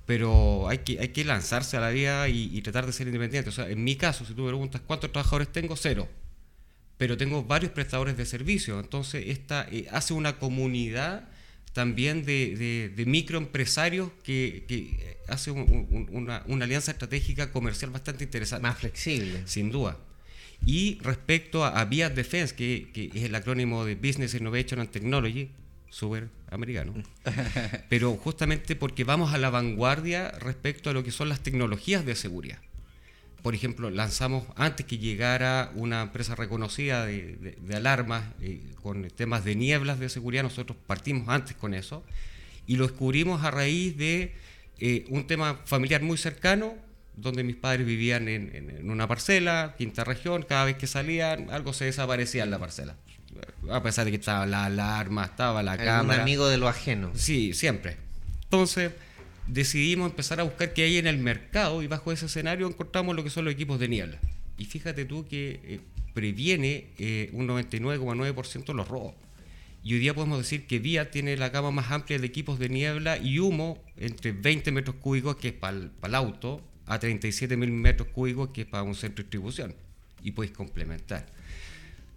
[0.07, 3.49] pero hay que, hay que lanzarse a la vida y, y tratar de ser independiente.
[3.49, 6.09] O sea, en mi caso, si tú me preguntas cuántos trabajadores tengo, cero.
[6.99, 8.79] Pero tengo varios prestadores de servicio.
[8.81, 11.29] Entonces, esta eh, hace una comunidad
[11.73, 17.51] también de, de- de microempresarios que, que eh, hace un- un- una, una alianza estratégica
[17.51, 18.63] comercial bastante interesante.
[18.63, 19.43] Más flexible.
[19.47, 19.99] Sin duda.
[20.65, 25.51] Y respecto a, a Defense, que, que es el acrónimo de Business Innovation and Technology,
[25.91, 26.95] súper americano,
[27.89, 32.15] pero justamente porque vamos a la vanguardia respecto a lo que son las tecnologías de
[32.15, 32.59] seguridad.
[33.45, 39.07] Por ejemplo, lanzamos antes que llegara una empresa reconocida de, de- de alarmas eh, con
[39.11, 42.03] temas de nieblas de seguridad, nosotros partimos antes con eso
[42.67, 44.33] y lo descubrimos a raíz de
[44.81, 46.73] eh, un tema familiar muy cercano,
[47.17, 51.51] donde mis padres vivían en, en- en una parcela, quinta región, cada vez que salían
[51.51, 52.97] algo se desaparecía en la parcela.
[53.71, 56.23] A pesar de que estaba la alarma, estaba la cámara.
[56.23, 57.11] amigo de lo ajeno.
[57.15, 57.99] Sí, siempre.
[58.45, 58.93] Entonces
[59.47, 63.25] decidimos empezar a buscar qué hay en el mercado y bajo ese escenario encontramos lo
[63.25, 64.19] que son los equipos de niebla.
[64.57, 65.81] Y fíjate tú que eh,
[66.15, 69.15] previene eh, un 99,9% los robos.
[69.83, 72.71] Y hoy día podemos decir que VIA tiene la gama más amplia de equipos de
[72.71, 77.71] niebla y humo entre 20 metros cúbicos, que es para el, auto, a 37 mil
[77.71, 79.75] metros cúbicos, que es para un centro de distribución.
[80.23, 81.27] Y puedes complementar.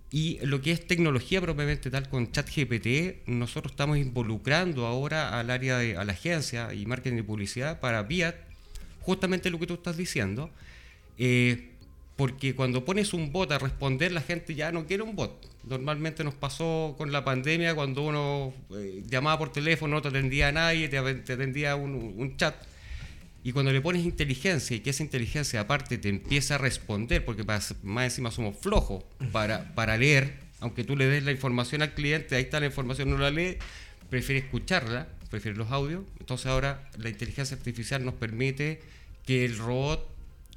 [0.10, 5.78] Y lo que es tecnología propiamente tal con ChatGPT, nosotros estamos involucrando ahora al área
[5.78, 8.36] de a la agencia y marketing y publicidad para VIAT,
[9.02, 10.50] justamente lo que tú estás diciendo,
[11.18, 11.72] eh,
[12.16, 15.46] porque cuando pones un bot a responder, la gente ya no quiere un bot.
[15.66, 20.48] Normalmente nos pasó con la pandemia cuando uno eh, llamaba por teléfono, no te atendía
[20.48, 22.56] a nadie, te, te atendía un, un chat.
[23.44, 27.44] Y cuando le pones inteligencia y que esa inteligencia aparte te empieza a responder, porque
[27.44, 32.36] más, encima somos flojos para, para leer, aunque tú le des la información al cliente,
[32.36, 33.58] ahí está la información, no la lee,
[34.10, 36.04] prefiere escucharla, prefiere los audios.
[36.20, 38.82] Entonces ahora la inteligencia artificial nos permite
[39.26, 40.08] que el robot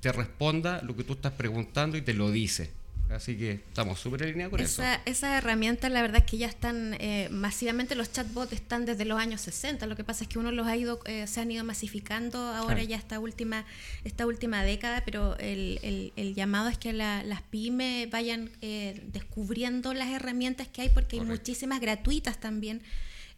[0.00, 2.70] te responda lo que tú estás preguntando y te lo dice.
[3.10, 4.82] Así que estamos súper línea con eso.
[4.82, 9.04] Esa, esas herramientas, la verdad es que ya están eh, masivamente, los chatbots están desde
[9.04, 9.86] los años 60.
[9.86, 12.76] Lo que pasa es que uno los ha ido, eh, se han ido masificando ahora
[12.76, 12.88] Claro.
[12.88, 13.64] ya esta última,
[14.04, 19.02] esta última década, pero el, el- el llamado es que la- las pymes vayan eh,
[19.12, 22.80] descubriendo las herramientas que hay, porque hay muchísimas gratuitas también.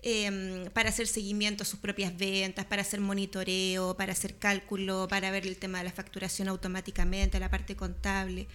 [0.05, 5.31] eh, para hacer seguimiento a sus propias ventas, para hacer monitoreo, para hacer cálculo, para
[5.31, 8.49] ver el tema de la facturación automáticamente, la parte contable.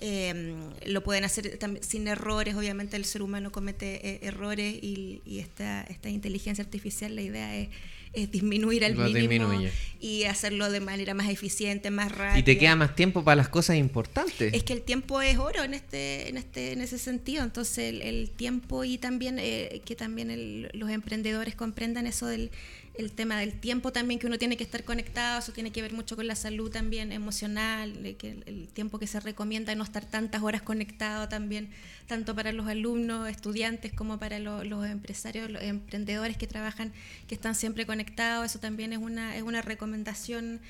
[0.00, 0.54] Eh,
[0.86, 5.82] lo pueden hacer sin errores, obviamente el ser humano comete eh, errores y, y esta,
[5.84, 7.68] esta inteligencia artificial, la idea es,
[8.12, 9.72] es disminuir al Lo mínimo disminuye.
[10.00, 12.38] y hacerlo de manera más eficiente, más rápida.
[12.38, 14.54] Y te queda más tiempo para las cosas importantes.
[14.54, 17.42] Es que el tiempo es oro en este, en este, en ese sentido.
[17.42, 22.50] Entonces el, el tiempo y también eh, que también el- los emprendedores comprendan eso del
[22.98, 25.92] el tema del tiempo también que uno tiene que estar conectado, eso tiene que ver
[25.92, 30.04] mucho con la salud también emocional, que el, el tiempo que se recomienda no estar
[30.04, 31.70] tantas horas conectado también,
[32.06, 36.92] tanto para los alumnos, estudiantes como para lo- los empresarios, los emprendedores que trabajan,
[37.28, 40.60] que están siempre conectados, eso también es una, es una recomendación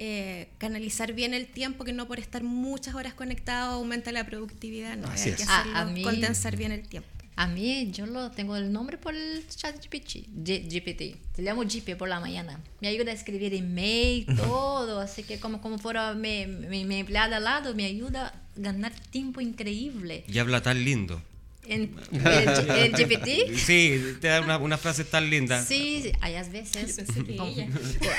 [0.00, 4.96] eh, canalizar bien el tiempo, que no por estar muchas horas conectado aumenta la productividad,
[4.96, 5.48] no, Así hay que es.
[5.48, 7.08] A- hacerlo, a mí- condensar bien el tiempo.
[7.40, 10.26] A mí, yo lo tengo el nombre por el chat GPT.
[10.44, 11.14] G- GPT.
[11.36, 12.58] Te llamo GP por la mañana.
[12.80, 14.98] Me ayuda a escribir email, todo.
[14.98, 18.92] Así que como, como fuera mi, mi, mi empleada al lado, me ayuda a ganar
[19.10, 20.24] tiempo increíble.
[20.26, 21.22] Y habla tan lindo.
[21.68, 25.62] En, el, el GPT Sí, te da una, una frase tan linda.
[25.62, 27.04] Sí, sí, hay a veces.
[27.36, 27.54] como-.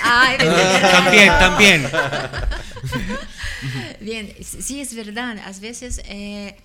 [0.02, 0.38] Ay,
[0.94, 1.84] También, también.
[4.00, 5.38] Bien, sí es verdad.
[5.40, 6.56] A veces, eh,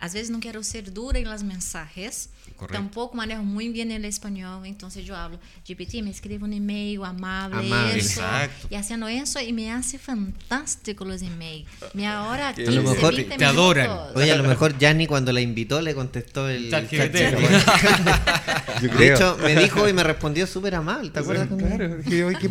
[0.00, 2.30] a veces no quiero ser dura en los mensajes.
[2.56, 2.78] Correcto.
[2.78, 4.64] Tampoco manejo muy bien el español.
[4.66, 5.38] Entonces yo hablo,
[5.68, 7.58] GPT, me escribe un email amable.
[7.58, 7.98] Amable.
[7.98, 8.68] eso, Exacto.
[8.70, 11.68] Y haciendo eso, y me hace fantástico los emails.
[11.92, 13.90] Me ahorra Que 15, a lo mejor 20 te adoran.
[14.14, 19.54] Oye, a lo mejor Yanni cuando la invitó le contestó el Chat De hecho, me
[19.54, 21.48] dijo y me respondió súper amable, ¿te acuerdas?
[21.48, 22.48] Claro, es que hoy que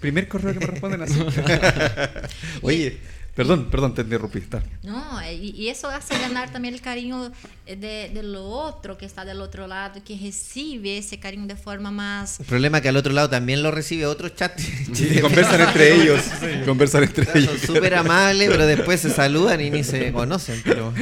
[0.00, 1.20] primer correo que me responden así.
[2.62, 3.00] Oye,
[3.36, 4.38] perdón, perdón, te interrumpí.
[4.38, 4.62] está.
[4.82, 7.30] No, y, y eso hace ganar también el cariño
[7.66, 11.90] de, de lo otro que está del otro lado, que recibe ese cariño de forma
[11.90, 12.40] más...
[12.40, 14.58] El problema es que al otro lado también lo recibe otro chat.
[14.88, 16.20] Y conversan entre ellos.
[16.64, 17.60] Conversan entre Son ellos.
[17.60, 20.60] súper amables, pero después se saludan y ni se conocen.
[20.64, 20.92] Pero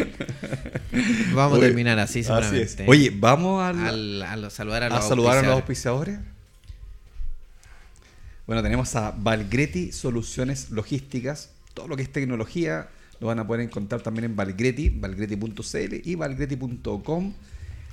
[1.34, 2.82] vamos Oye, a terminar así, Así seguramente.
[2.82, 2.88] es.
[2.88, 6.18] Oye, vamos al- al, al saludar a a, los saludar a los auspiciadores.
[8.46, 11.50] Bueno, tenemos a Valgretti Soluciones Logísticas.
[11.74, 12.88] Todo lo que es tecnología
[13.20, 17.34] lo van a poder encontrar también en Valgretti, valgretti.cl y valgretti.com.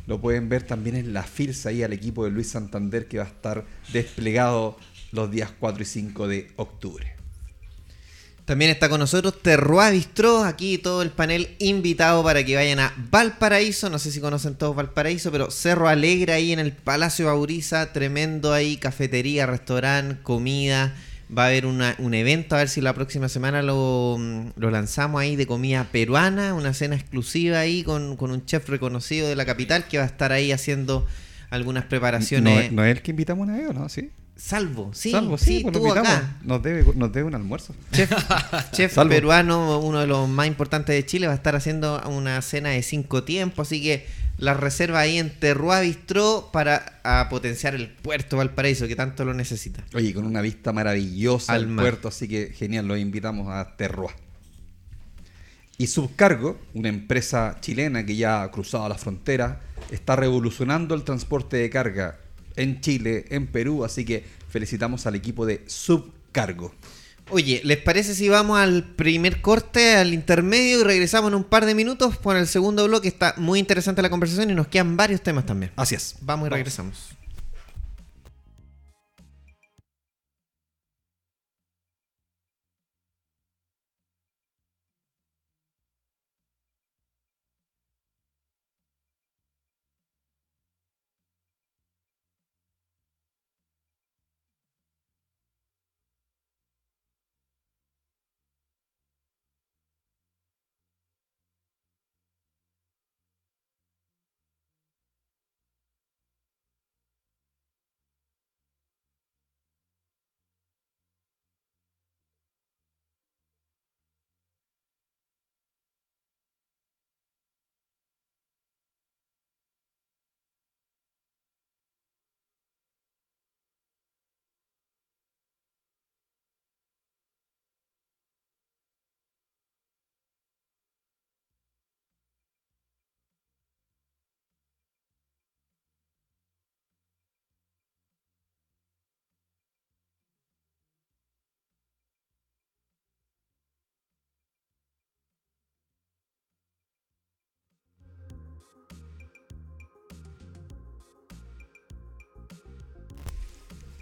[0.07, 3.25] Lo pueden ver también en la FILS ahí al equipo de Luis Santander que va
[3.25, 4.77] a estar desplegado
[5.11, 7.15] los días 4 y 5 de octubre.
[8.45, 12.93] También está con nosotros Terroir Bistró, aquí todo el panel invitado para que vayan a
[13.09, 17.93] Valparaíso, no sé si conocen todos Valparaíso, pero Cerro Alegre ahí en el Palacio Bauriza,
[17.93, 20.95] tremendo ahí, cafetería, restaurante, comida,
[21.36, 24.69] va a haber una- un evento, a ver si la próxima semana lo, mm, lo
[24.71, 29.36] lanzamos ahí de comida peruana, una cena exclusiva ahí con, con un chef reconocido de
[29.36, 31.05] la capital que va a estar ahí haciendo
[31.49, 32.65] algunas preparaciones.
[32.65, 33.88] es- no es el que invitamos una vez, ¿o ¿no?
[33.89, 34.09] Sí.
[34.36, 36.11] Salvo, sí, Salvo, sí, pues estuvo invitamos.
[36.17, 36.36] acá.
[36.43, 37.75] Nos debe, nos debe un almuerzo.
[37.91, 38.11] Chef,
[38.71, 42.69] chef peruano, uno de los más importantes de Chile, va a estar haciendo una cena
[42.69, 44.07] de cinco tiempos, así que
[44.42, 49.36] la reserva ahí en Terroir Bistró para a potenciar el puerto Valparaíso que tanto lo
[49.36, 49.86] necesita.
[49.94, 54.14] Oye, con una vista maravillosa Al puerto, así que genial, los invitamos a Terroa.
[55.78, 59.62] Y Subcargo, una empresa chilena que ya ha cruzado la frontera,
[59.92, 62.20] está revolucionando el transporte de carga
[62.56, 66.74] en Chile, en Perú, así que felicitamos al equipo de Subcargo.
[67.32, 71.65] Oye, ¿les parece si vamos al primer corte, al intermedio y regresamos en un par
[71.65, 73.07] de minutos con el segundo bloque?
[73.07, 75.71] Está muy interesante la conversación y nos quedan varios temas también.
[75.75, 76.15] Así es.
[76.21, 77.20] Vamos y regresamos.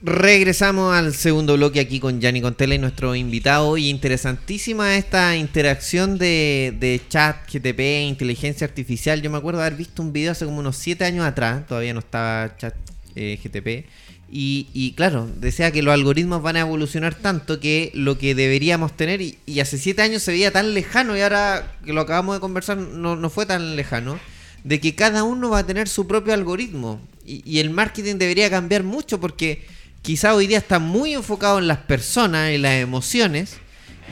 [0.01, 3.75] Regresamos al segundo bloque aquí con Gianni Contela y nuestro invitado.
[3.75, 9.21] Y interesantísima esta interacción de, chat, GTP, inteligencia artificial.
[9.21, 11.99] Yo me acuerdo haber visto un video hace como unos 7 años atrás, todavía no
[11.99, 12.75] estaba chat
[13.15, 13.89] eh, GTP.
[14.31, 19.19] Y, claro, decía que los algoritmos van a evolucionar tanto que lo que deberíamos tener,
[19.21, 22.77] y, hace 7 años se veía tan lejano, y ahora que lo acabamos de conversar
[22.77, 24.17] no, no fue tan lejano,
[24.63, 27.01] de que cada uno va a tener su propio algoritmo.
[27.25, 29.63] Y el marketing debería cambiar mucho porque
[30.01, 33.57] quizá hoy día está muy enfocado en las personas, en las emociones,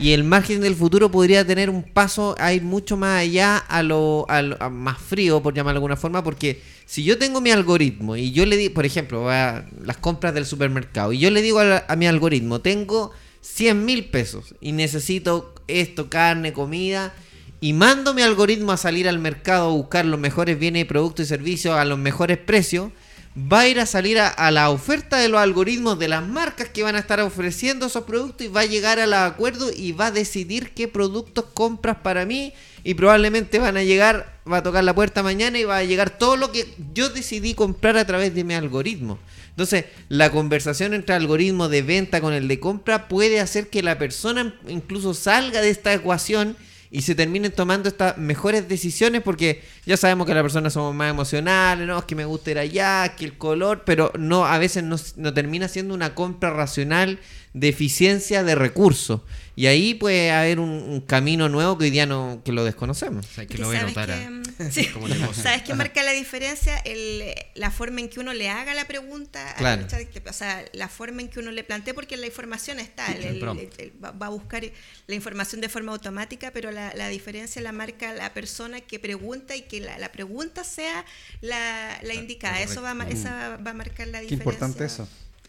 [0.00, 3.82] y el marketing del futuro podría tener un paso a ir mucho más allá a
[3.82, 4.26] lo,
[4.70, 8.46] más frío, por llamarlo de alguna forma, porque si yo tengo mi algoritmo y yo
[8.46, 11.96] le digo, por ejemplo, a las compras del supermercado, y yo le digo a, a
[11.96, 13.10] mi algoritmo, tengo
[13.40, 17.12] 100 mil pesos y necesito esto, carne, comida,
[17.60, 21.28] y mando mi algoritmo a salir al mercado a buscar los mejores bienes, productos y
[21.28, 22.92] servicios a los mejores precios,
[23.38, 26.68] va a ir a salir a, a la oferta de los algoritmos de las marcas
[26.68, 30.06] que van a estar ofreciendo esos productos y va a llegar al acuerdo y va
[30.06, 32.52] a decidir qué productos compras para mí
[32.84, 36.18] y probablemente van a llegar, va a tocar la puerta mañana y va a llegar
[36.18, 39.18] todo lo que yo decidí comprar a través de mi algoritmo.
[39.50, 43.98] Entonces, la conversación entre algoritmo de venta con el de compra puede hacer que la
[43.98, 46.56] persona incluso salga de esta ecuación
[46.90, 51.10] y se terminen tomando estas mejores decisiones porque ya sabemos que las personas somos más
[51.10, 54.84] emocionales, no, es que me gusta ir allá, que el color, pero no, a veces
[54.84, 57.18] no, no termina siendo una compra racional
[57.52, 59.20] de eficiencia de recursos.
[59.58, 63.26] Y ahí puede haber un, un camino nuevo que hoy día no, que lo desconocemos.
[63.26, 64.06] O sea, que Que lo voy a notar.
[64.06, 64.88] que, a- mm, sí.
[65.34, 66.78] ¿Sabes qué marca la diferencia?
[66.78, 67.24] El,
[67.56, 69.84] la forma en que uno le haga la pregunta, Claro.
[70.28, 73.34] o sea, la forma en que uno le plantee, porque la información está, el- El
[73.34, 73.80] el- prompt.
[73.80, 74.62] el- va, a buscar
[75.08, 79.56] la información de forma automática, pero la, la diferencia la marca la persona que pregunta
[79.56, 81.04] y que la, la pregunta sea
[81.40, 82.60] la, la indicada.
[82.62, 84.36] Eso va, a ma- esa va a marcar la Qué diferencia.
[84.36, 85.08] importante eso.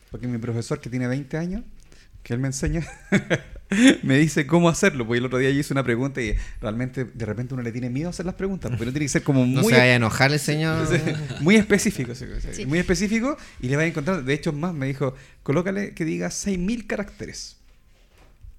[0.09, 1.61] Porque mi profesor que tiene 20 años,
[2.23, 2.87] que él me enseña,
[4.03, 5.05] me dice cómo hacerlo.
[5.05, 7.89] Porque el otro día yo hice una pregunta y realmente de repente uno le tiene
[7.89, 8.71] miedo a hacer las preguntas.
[8.71, 10.87] Porque no tiene que ser como No muy, se vaya a enojar el señor.
[11.41, 12.13] muy específico.
[12.15, 12.65] Sí.
[12.65, 14.23] Muy específico y le va a encontrar.
[14.23, 17.58] De hecho, más me dijo, colócale que diga 6.000 caracteres.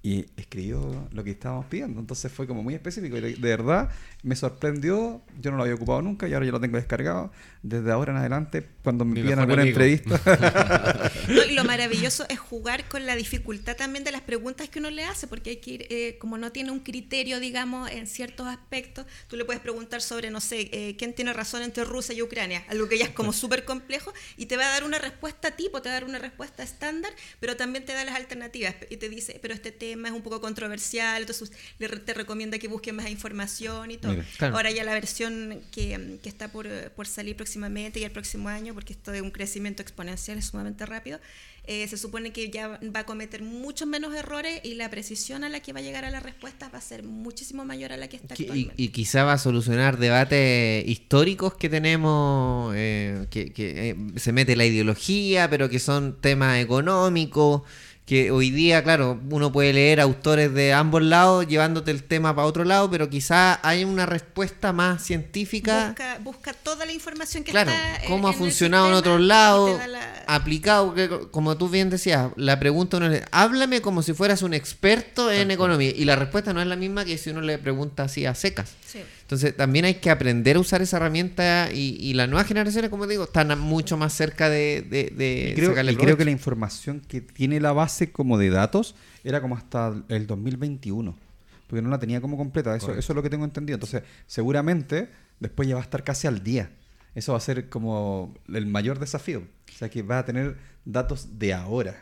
[0.03, 1.99] Y escribió lo que estábamos pidiendo.
[1.99, 3.17] Entonces fue como muy específico.
[3.17, 3.89] Y de, de verdad
[4.23, 5.21] me sorprendió.
[5.39, 7.31] Yo no lo había ocupado nunca y ahora ya lo tengo descargado.
[7.61, 9.79] Desde ahora en adelante, cuando me Mi pidan alguna amigo.
[9.79, 11.11] entrevista.
[11.27, 14.89] No, y lo maravilloso es jugar con la dificultad también de las preguntas que uno
[14.89, 18.47] le hace, porque hay que ir, eh, como no tiene un criterio, digamos, en ciertos
[18.47, 22.21] aspectos, tú le puedes preguntar sobre, no sé, eh, quién tiene razón entre Rusia y
[22.21, 25.51] Ucrania, algo que ya es como súper complejo, y te va a dar una respuesta
[25.51, 28.97] tipo, te va a dar una respuesta estándar, pero también te da las alternativas, y
[28.97, 33.09] te dice, pero este tema es un poco controversial, entonces te recomienda que busques más
[33.09, 34.13] información y todo.
[34.13, 34.55] Mira, claro.
[34.55, 38.73] Ahora ya la versión que, que está por, por salir próximamente y el próximo año,
[38.73, 41.19] porque esto es un crecimiento exponencial, es sumamente rápido,
[41.65, 45.49] eh, se supone que ya va a cometer muchos menos errores y la precisión a
[45.49, 48.07] la que va a llegar a la respuesta va a ser muchísimo mayor a la
[48.07, 48.81] que está Que- y, actualmente.
[48.81, 54.55] y quizá va a solucionar debates históricos que tenemos, eh, que, que, eh, se mete
[54.55, 57.61] la ideología, pero que son temas económicos,
[58.05, 62.45] que hoy día, claro, uno puede leer autores de ambos lados llevándote el tema para
[62.47, 65.89] otro lado, pero quizá hay una respuesta más científica.
[65.89, 69.21] Busca, busca toda la información que Claro, está en- cómo ha en funcionado en otros
[69.21, 74.13] lados, la- aplicado, que, como tú bien decías, la pregunta uno es, háblame como si
[74.13, 77.39] fueras un experto en economía, y la respuesta no es la misma que si uno
[77.41, 78.71] le pregunta así a secas.
[78.85, 78.99] Sí.
[79.31, 83.07] Entonces también hay que aprender a usar esa herramienta y, y las nuevas generaciones, como
[83.07, 86.31] digo, están mucho más cerca de, de, de Y creo, sacarle y creo que la
[86.31, 91.17] información que tiene la base como de datos era como hasta el 2021.
[91.65, 92.75] Porque no la tenía como completa.
[92.75, 92.99] Eso, Correcto.
[92.99, 93.75] eso es lo que tengo entendido.
[93.77, 95.07] Entonces, seguramente
[95.39, 96.69] después ya va a estar casi al día.
[97.15, 99.47] Eso va a ser como el mayor desafío.
[99.73, 102.01] O sea, que va a tener datos de ahora.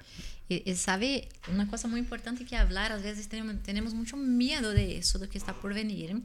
[0.50, 4.74] E, e sabe, uma coisa muito importante que hablar, às vezes temos, temos muito medo
[4.74, 6.20] de isso, do que está por venir.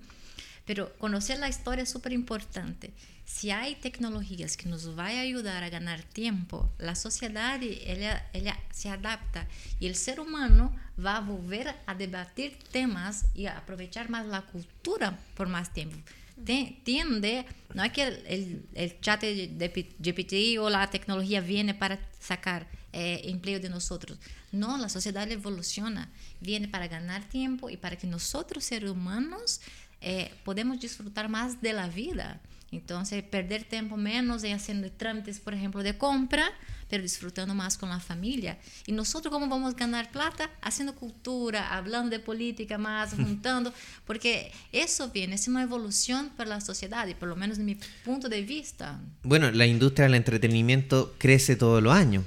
[0.67, 2.91] Pero conhecer a história é super importante.
[3.27, 8.89] Se há tecnologias que nos vai ajudar a ganhar tempo, a sociedade ela, ela se
[8.89, 9.47] adapta
[9.81, 15.19] e o ser humano vai volver a debater temas e a aproveitar mais a cultura
[15.35, 15.97] por mais tempo.
[16.45, 17.45] Ten- Tiende,
[17.75, 23.61] não é que o chat de GPT ou a tecnologia viene para sacar eh, empleo
[23.61, 24.19] de nosotros.
[24.53, 26.11] No, la sociedad evoluciona,
[26.41, 29.61] viene para ganar tiempo y para que nosotros, seres humanos,
[30.07, 32.39] eh, podemos disfrutar más de la vida.
[32.71, 36.51] Entonces, perder tiempo menos en haciendo trámites, por ejemplo, de compra,
[36.91, 38.59] pero disfrutando más con la familia.
[38.87, 40.51] Y nosotros, ¿cómo vamos a ganar plata?
[40.61, 43.73] Haciendo cultura, hablando de política más, juntando,
[44.05, 47.79] porque eso viene, es una evolución para la sociedad, y por lo menos de mi
[48.05, 49.01] punto de vista.
[49.23, 52.25] Bueno, la industria del entretenimiento crece todos los años.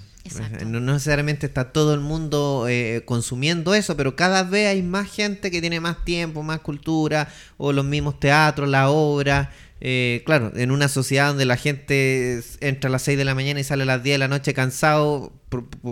[0.65, 5.51] No necesariamente está todo el mundo eh, consumiendo eso, pero cada vez hay más gente
[5.51, 9.51] que tiene más tiempo, más cultura, o los mismos teatros, la obra.
[9.79, 13.59] Eh, claro, en una sociedad donde la gente entra a las 6 de la mañana
[13.59, 15.33] y sale a las 10 de la noche cansado,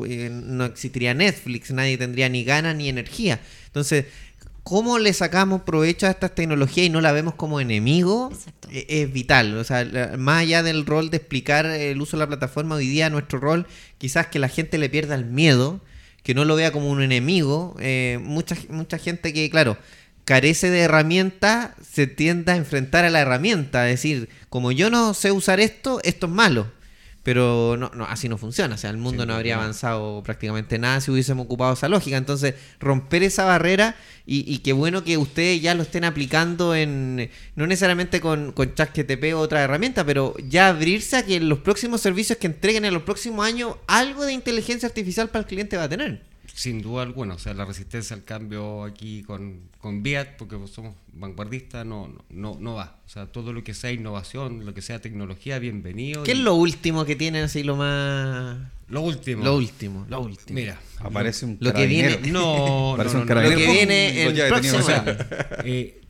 [0.08, 3.40] eh, no existiría Netflix, nadie tendría ni ganas ni energía.
[3.68, 4.06] Entonces,
[4.66, 8.30] ¿cómo le sacamos provecho a estas tecnologías y no la vemos como enemigo?
[8.34, 8.68] Exacto.
[8.72, 9.57] E- Es vital.
[9.57, 9.86] O sea,
[10.18, 13.68] más allá del rol de explicar el uso de la plataforma, hoy día nuestro rol,
[13.97, 15.80] quizás que la gente le pierda el miedo,
[16.24, 17.76] que no lo vea como un enemigo.
[17.80, 19.78] Eh, mucha, mucha gente que, claro,
[20.26, 23.88] carece de herramientas, se tiende a enfrentar a la herramienta.
[23.89, 26.72] Es decir, como yo no sé usar esto, esto es malo.
[27.26, 28.76] Pero no, no, así no funciona.
[28.76, 32.18] O sea, el mundo Sí, no habría avanzado prácticamente nada si hubiésemos ocupado esa lógica.
[32.18, 33.96] Entonces, romper esa barrera
[34.28, 38.76] y, y qué bueno que ustedes ya lo estén aplicando en, no necesariamente con, con
[38.76, 42.94] ChatGTP o otra herramienta, pero ya abrirse a que los próximos servicios que entreguen en
[42.94, 46.35] los próximos años algo de inteligencia artificial para el cliente va a tener.
[46.56, 50.95] Sin duda alguna, o sea, la resistencia al cambio aquí con, con Viat, porque somos
[51.12, 52.95] vanguardistas, no, no, no, no va.
[53.06, 56.24] O sea, todo lo que sea innovación, lo que sea tecnología, bienvenido.
[56.24, 58.58] ¿Qué y es lo último que tienen así lo más...
[58.88, 59.43] lo último?
[59.43, 60.58] Lo último, lo último.
[60.58, 62.18] Mira, Aparece un Lo que carabinero.
[62.22, 65.03] viene- no, no, no, Lo que viene el próximo O sea,
[65.66, 66.01] eh,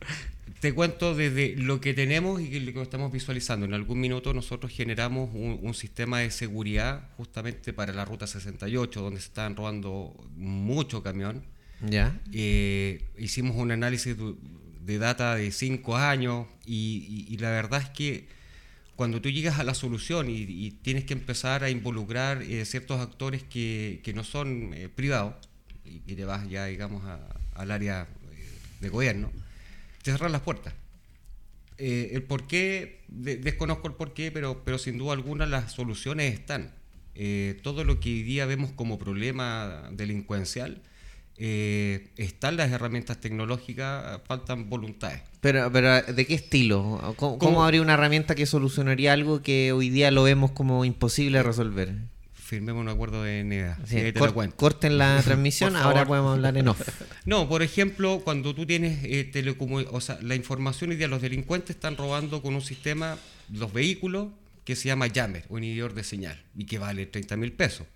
[0.66, 3.66] te cuento desde lo que tenemos y lo que estamos visualizando.
[3.66, 9.00] En algún minuto nosotros generamos un, un sistema de seguridad justamente para la ruta 68,
[9.00, 11.44] donde se estaban robando mucho camión.
[11.80, 12.18] Ya.
[12.32, 14.16] Eh, hicimos un análisis
[14.80, 18.26] de, data de cinco años y, y- y la verdad es que
[18.96, 23.00] cuando tú llegas a la solución y, y tienes que empezar a involucrar eh, ciertos
[23.00, 25.34] actores que, que no son eh, privados
[25.84, 27.20] y que te vas ya, digamos, a-
[27.54, 28.08] al área
[28.80, 29.30] de gobierno,
[30.06, 30.72] te cerran las puertas.
[31.78, 35.72] Eh, el por qué, de- desconozco el por qué, pero, pero sin duda alguna las
[35.72, 36.70] soluciones están.
[37.16, 40.80] Eh, todo lo que hoy día vemos como problema delincuencial,
[41.38, 45.22] eh, están las herramientas tecnológicas, faltan voluntades.
[45.40, 46.98] Pero, pero ¿de qué estilo?
[47.00, 47.38] ¿Cómo, ¿Cómo?
[47.38, 51.42] cómo habría una herramienta que solucionaría algo que hoy día lo vemos como imposible de
[51.44, 51.94] resolver?
[52.46, 54.56] Firmemos un acuerdo de Sí, cor- lo cuento.
[54.56, 56.80] corten la transmisión, ahora podemos hablar en off.
[57.26, 61.20] No, por ejemplo, cuando tú tienes eh, telecomu- o sea, la información hoy día los
[61.20, 63.18] delincuentes están robando con un sistema
[63.52, 64.28] los vehículos
[64.64, 67.88] que se llama Jammer, un inhibidor de señal, y que vale 30 mil pesos.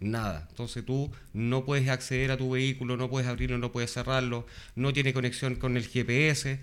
[0.00, 0.46] Nada.
[0.48, 4.94] Entonces tú no puedes acceder a tu vehículo, no puedes abrirlo, no puedes cerrarlo, no
[4.94, 6.60] tiene conexión con el GPS.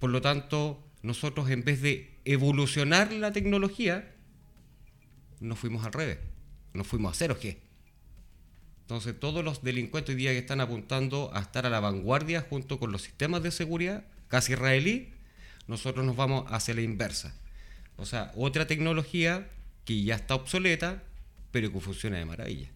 [0.00, 4.10] Por lo tanto, nosotros en vez de evolucionar la tecnología,
[5.38, 6.18] nos fuimos al revés.
[6.72, 7.56] Nos fuimos a 0G.
[8.82, 12.78] Entonces, todos los delincuentes hoy día que están apuntando a estar a la vanguardia junto
[12.80, 15.12] con los sistemas de seguridad, casi israelí,
[15.68, 17.34] nosotros nos vamos hacia la inversa.
[17.96, 19.48] O sea, otra tecnología
[19.84, 21.02] que ya está obsoleta,
[21.52, 22.70] pero que funciona de maravilla.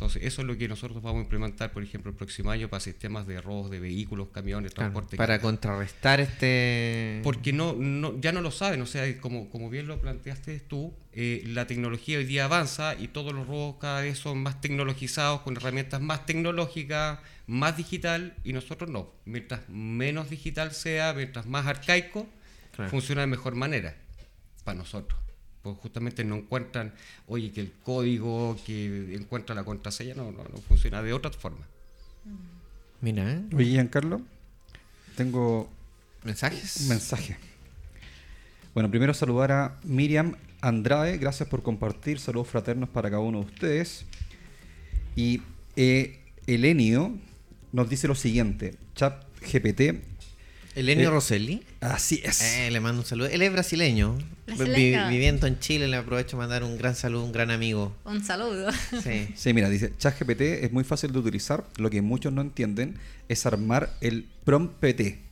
[0.00, 2.80] Entonces, eso es lo que nosotros vamos a implementar, por ejemplo, el próximo año para
[2.80, 5.18] sistemas de robos de vehículos, camiones, Claro, transporte.
[5.18, 7.20] para contrarrestar este...
[7.22, 10.94] Porque no, no, ya no lo saben, o sea, como, como bien lo planteaste tú,
[11.12, 15.42] eh, la tecnología hoy día avanza y todos los robos cada vez son más tecnologizados,
[15.42, 19.10] con herramientas más tecnológicas, más digital, y nosotros no.
[19.26, 22.26] Mientras menos digital sea, mientras más arcaico,
[22.74, 22.90] Claro.
[22.90, 23.96] funciona de mejor manera
[24.64, 25.20] para nosotros.
[25.62, 26.94] Pues justamente no encuentran,
[27.26, 31.66] oye, que el código que encuentra la contraseña no, no, no funciona de otra forma.
[33.02, 33.42] Mira, ¿eh?
[33.54, 34.22] Oye, Giancarlo,
[35.16, 35.70] tengo
[36.24, 36.78] ¿Mensajes?
[36.82, 37.36] un mensaje.
[38.74, 43.46] Bueno, primero saludar a Miriam Andrade, gracias por compartir, saludos fraternos para cada uno de
[43.46, 44.04] ustedes.
[45.16, 45.42] Y
[45.76, 47.18] eh, Elenio
[47.72, 50.02] nos dice lo siguiente, chat GPT,
[50.74, 51.62] Elenio Eh, Rosselli.
[51.80, 52.40] así es.
[52.42, 53.28] Eh, le mando un saludo.
[53.28, 54.16] Él es brasileño.
[54.46, 55.06] Brasileño.
[55.06, 57.94] Vi- viviendo en Chile, le aprovecho para mandar un gran saludo, un gran amigo.
[58.04, 58.70] Un saludo.
[59.02, 59.28] Sí.
[59.36, 62.96] Sí, mira, dice, ChatGPT es muy fácil de utilizar, lo que muchos no entienden
[63.28, 65.22] es armar el prompt PT.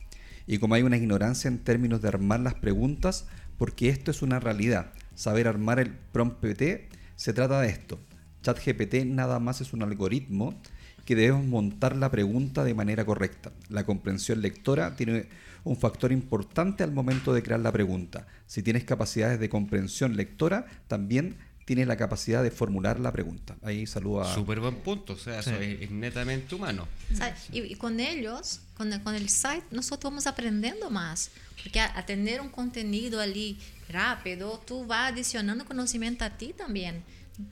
[0.47, 3.25] Y como hay una ignorancia en términos de armar las preguntas,
[3.57, 4.91] porque esto es una realidad.
[5.15, 7.99] Saber armar el prompt PT se trata de esto.
[8.41, 10.59] ChatGPT nada más es un algoritmo
[11.09, 13.51] que debemos montar la pregunta de manera correcta.
[13.69, 15.25] La comprensión lectora tiene
[15.63, 18.27] un factor importante al momento de crear la pregunta.
[18.45, 21.35] Si tienes capacidades de comprensión lectora, también
[21.65, 23.55] tienes la capacidad de formular la pregunta.
[23.63, 24.31] Ahí saludo a...
[24.35, 25.49] Súper buen punto, o sea, Sí.
[25.81, 26.87] es, netamente humano.
[27.51, 31.31] Y, y con ellos, con el, con el site, nosotros vamos aprendiendo más.
[31.63, 33.57] Porque a, a tener un contenido ali
[33.89, 37.03] rápido, tú vas adicionando conocimiento a ti también.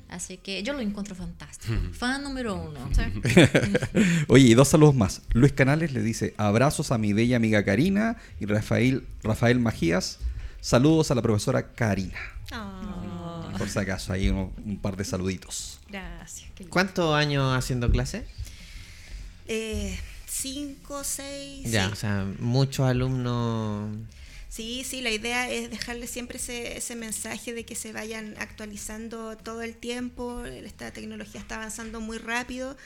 [0.10, 1.74] Así que yo lo encuentro fantástico.
[1.94, 2.80] Fan número uno.
[4.28, 5.22] Oye, y dos saludos más.
[5.34, 10.20] Luis Canales le dice abrazos a mi bella amiga Karina y Rafael, Rafael Majías.
[10.62, 12.18] Saludos a la profesora Karina.
[12.54, 13.50] Oh.
[13.58, 15.80] Por si acaso, ahí un, un par de saluditos.
[15.90, 16.50] Gracias.
[16.70, 18.26] ¿Cuántos años haciendo clase?
[19.48, 21.70] Eh, cinco, seis.
[21.72, 21.94] Ya, sí.
[21.94, 23.90] o sea, muchos alumnos.
[24.50, 29.36] Sí, sí, la idea es dejarle siempre ese, ese mensaje de que se vayan actualizando
[29.38, 30.46] todo el tiempo.
[30.46, 32.78] Esta tecnología está avanzando muy rápido,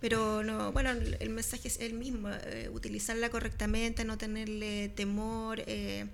[0.00, 5.62] pero no, bueno, el mensaje es el mismo, eh, utilizarla correctamente, no tenerle temor.
[5.66, 6.06] eh,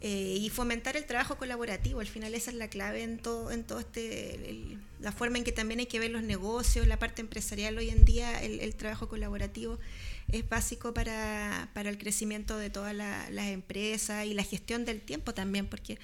[0.00, 2.00] eh, y fomentar el trabajo colaborativo.
[2.00, 5.44] Al final esa es la clave en todo, en todo este, el- la forma en
[5.44, 8.74] que también hay que ver los negocios, la parte empresarial hoy en día, el, el
[8.74, 9.78] trabajo colaborativo
[10.32, 15.00] es básico para, para el crecimiento de todas la- las empresas y la gestión del
[15.02, 15.98] tiempo también, porque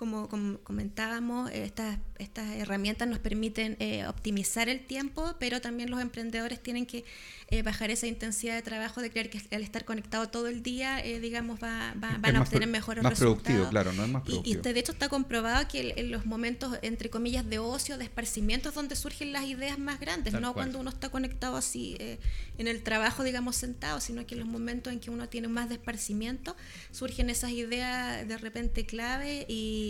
[0.00, 6.00] como, como comentábamos, estas, estas herramientas nos permiten eh, optimizar el tiempo, pero también los
[6.00, 7.04] emprendedores tienen que
[7.48, 11.04] eh, bajar esa intensidad de trabajo, de creer que al estar conectado todo el día,
[11.04, 13.42] eh, digamos, va, van a obtener mejores más resultados.
[13.42, 14.56] productivo, claro, no es más Y- Y, productivo.
[14.56, 18.70] este, de hecho está comprobado que en los momentos, entre comillas, de ocio, de esparcimiento,
[18.70, 20.64] es donde surgen las ideas más grandes, Tal no cual.
[20.64, 22.18] cuando uno está conectado así eh,
[22.56, 25.68] en el trabajo, digamos, sentado, sino que en los momentos en que uno tiene más
[25.68, 26.56] de esparcimiento,
[26.90, 29.89] surgen esas ideas de repente clave y,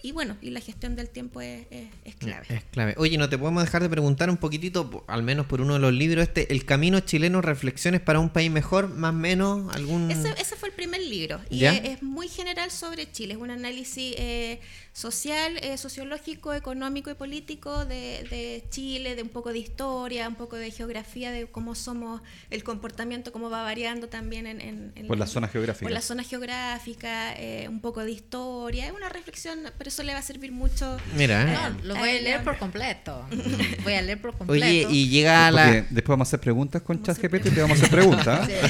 [0.00, 2.46] y bueno, y la gestión del tiempo es, es- es clave.
[2.50, 2.94] Es clave.
[2.98, 5.80] Oye, no te podemos dejar de preguntar un poquitito, po- al menos por uno de
[5.80, 10.08] los libros, este, El Camino Chileno, Reflexiones para un País Mejor, más o menos, algún...
[10.10, 13.50] Ese, ese fue el primer libro y es, es muy general sobre Chile, es un
[13.50, 14.60] análisis eh,
[14.98, 20.34] social, eh, sociológico, económico y político de, de Chile, de un poco de historia, un
[20.34, 22.20] poco de geografía, de cómo somos,
[22.50, 24.60] el comportamiento, cómo va variando también en...
[24.60, 25.84] en- en Por la zona geográfica.
[25.84, 30.12] Por la zona geográfica, eh, un poco de historia, es una reflexión, pero eso le
[30.14, 30.96] va a servir mucho.
[31.16, 31.54] Mira, ¿eh?
[31.80, 33.24] No, lo voy a leer por completo.
[33.84, 34.66] Voy a leer por completo.
[34.66, 35.70] Oye, y llega la...
[35.90, 38.48] después vamos a hacer preguntas con ChatGPT y te vamos a hacer preguntas.
[38.50, 38.60] ¿eh?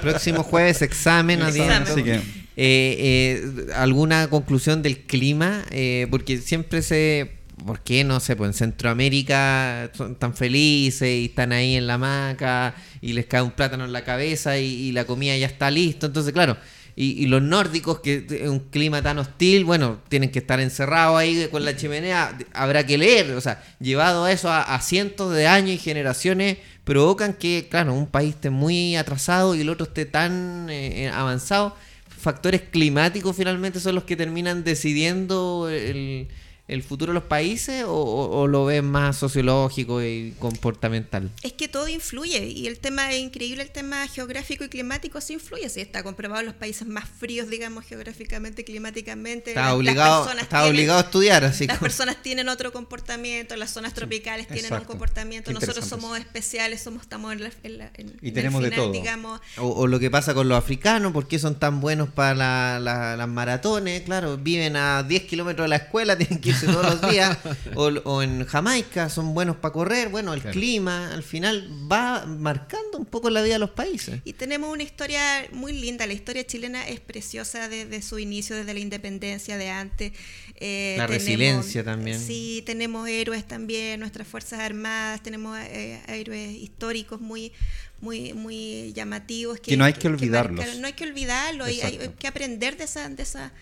[0.00, 1.42] Próximo jueves, examen.
[1.42, 5.64] así que- Eh, eh, ¿Alguna conclusión del clima?
[5.70, 7.38] Eh, porque siempre se...
[7.66, 8.34] ¿Por qué no sé?
[8.34, 13.40] Pues en Centroamérica son tan felices y están ahí en la hamaca y les cae
[13.42, 16.06] un plátano en la cabeza y, la comida ya está listo.
[16.06, 16.56] Entonces, claro,
[16.96, 21.46] y, los nórdicos, que es un clima tan hostil, bueno, tienen que estar encerrados ahí
[21.52, 22.36] con la chimenea.
[22.52, 26.58] Habrá que leer, o sea, llevado a eso a, a cientos de años y generaciones,
[26.84, 31.76] provocan que, claro, un país esté muy atrasado y el otro esté tan eh, avanzado.
[32.22, 36.28] Factores climáticos finalmente son los que terminan decidiendo el,
[36.68, 41.30] el futuro de los países o, o- o lo ven más sociológico y comportamental.
[41.42, 45.34] Es que todo influye y el tema es increíble, el tema geográfico y climático sí
[45.34, 49.50] influye, sí está comprobado en los países más fríos, digamos, geográficamente, climáticamente.
[49.50, 52.48] Está las- las obligado, personas está tienen- obligado a estudiar, así Las como- personas tienen
[52.48, 54.82] otro comportamiento, las zonas tropicales tienen exacto.
[54.84, 58.34] un comportamiento, Qué nosotros somos especiales, somos estamos en, la, en la- en- Y en
[58.34, 58.92] tenemos de el final, todo.
[59.00, 62.34] digamos, O, o lo que pasa con los africanos, ¿por qué son tan buenos para
[62.34, 64.02] la- la- las maratones?
[64.02, 67.36] Claro, viven a 10 kilómetros de la escuela, tienen que irse todos los días.
[67.74, 70.08] O, o en Jamaica son buenos para correr.
[70.10, 70.52] Bueno, el Claro.
[70.58, 74.20] clima al final va marcando un poco la vida de los países.
[74.24, 75.22] Y tenemos una historia
[75.52, 76.06] muy linda.
[76.06, 80.12] La historia chilena es preciosa desde su inicio, desde la independencia de antes.
[80.56, 82.20] Eh, La resiliencia también.
[82.20, 87.52] Sí, tenemos héroes también, nuestras Fuerzas Armadas, tenemos eh, héroes históricos muy
[88.00, 89.60] muy muy llamativos.
[89.60, 90.58] Que no hay que olvidarlos.
[90.64, 92.16] marcaron- no hay que olvidarlos y hay, Exacto.
[92.18, 93.52] que aprender de esa, de esa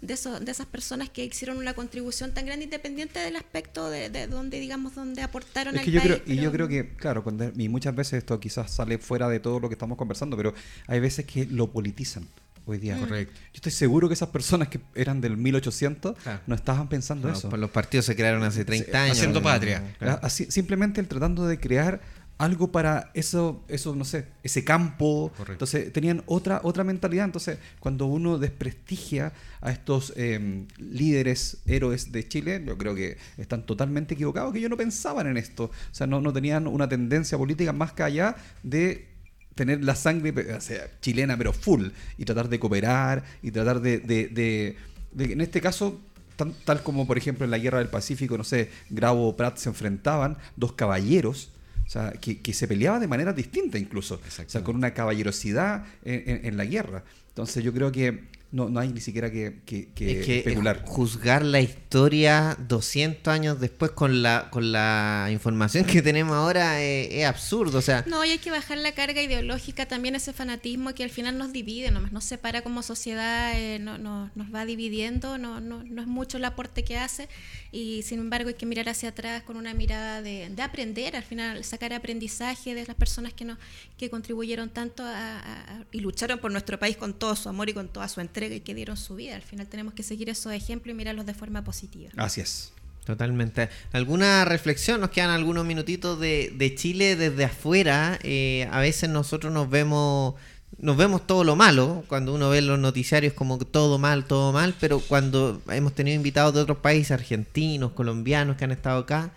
[0.00, 4.08] de, eso- de esas personas que hicieron una contribución tan grande independiente del aspecto de,
[4.10, 6.68] de donde digamos donde aportaron Es al que yo país, creo, y yo pero- creo
[6.68, 9.98] que, claro, cuando, y muchas veces esto quizás sale fuera de todo lo que estamos
[9.98, 10.54] conversando, pero
[10.86, 12.26] hay veces que lo politizan
[12.66, 12.96] hoy día.
[12.98, 13.32] Correcto.
[13.34, 16.40] Yo estoy seguro que esas personas que eran del 1800 Claro.
[16.46, 17.48] no estaban pensando No, eso.
[17.48, 19.16] pues los partidos se crearon hace 30 años.
[19.16, 19.94] haciendo patria.
[19.98, 20.20] Claro.
[20.22, 22.00] Así- simplemente el tratando de crear
[22.40, 25.28] algo para eso, eso no sé, ese campo.
[25.36, 25.52] Correcto.
[25.52, 27.26] Entonces tenían otra, otra mentalidad.
[27.26, 33.66] Entonces, cuando uno desprestigia a estos eh, líderes, héroes de Chile, yo creo que están
[33.66, 35.64] totalmente equivocados, que ellos no pensaban en esto.
[35.64, 39.06] O sea, no, no tenían una tendencia política más que allá de
[39.54, 43.98] tener la sangre o sea, chilena, pero full, y tratar de cooperar, y tratar de,
[43.98, 44.76] de- de-
[45.12, 46.00] de- en este caso,
[46.36, 49.58] tan- tal como por ejemplo en la Guerra del Pacífico, no sé, Gravo o Prat
[49.58, 51.50] se enfrentaban, dos caballeros,
[51.90, 55.84] o sea, que, que se peleaban de manera distinta incluso, o sea, con una caballerosidad
[56.04, 57.02] en, en- en la guerra.
[57.30, 60.82] Entonces yo creo que no, no hay ni siquiera que, que- que es que especular.
[60.84, 67.08] juzgar la historia 200 años después con la con la información que tenemos ahora es,
[67.12, 67.78] es absurdo.
[67.78, 71.10] O sea, No, y hay que bajar la carga ideológica, también ese fanatismo que al
[71.10, 75.60] final nos divide, nomás nos separa como sociedad, eh, no, no- nos va dividiendo, no,
[75.60, 77.28] no, no es mucho el aporte que hace
[77.70, 81.22] y sin embargo hay que mirar hacia atrás con una mirada de, de aprender, al
[81.22, 83.58] final sacar aprendizaje de las personas que, nos,
[83.96, 87.68] que contribuyeron tanto a- a- a- y lucharon por nuestro país con todo su amor
[87.68, 89.36] y con toda su entrega entrega y que dieron su vida.
[89.36, 92.10] Al final tenemos que seguir esos ejemplos y mirarlos de forma positiva.
[92.16, 92.72] Así es.
[93.04, 93.68] Totalmente.
[93.92, 95.00] ¿Alguna reflexión?
[95.00, 98.18] Nos quedan algunos minutitos de, de Chile desde afuera.
[98.22, 100.34] Eh, a veces nosotros nos vemos
[100.78, 104.74] nos vemos todo lo malo, cuando uno ve los noticiarios como todo mal, todo mal,
[104.80, 109.32] pero cuando hemos tenido invitados de otros países, argentinos, colombianos que han estado acá,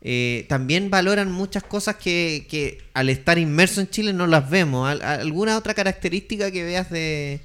[0.00, 4.88] eh, también valoran muchas cosas que, que, al estar inmerso en Chile no las vemos.
[5.02, 7.42] ¿Alguna otra característica que veas de,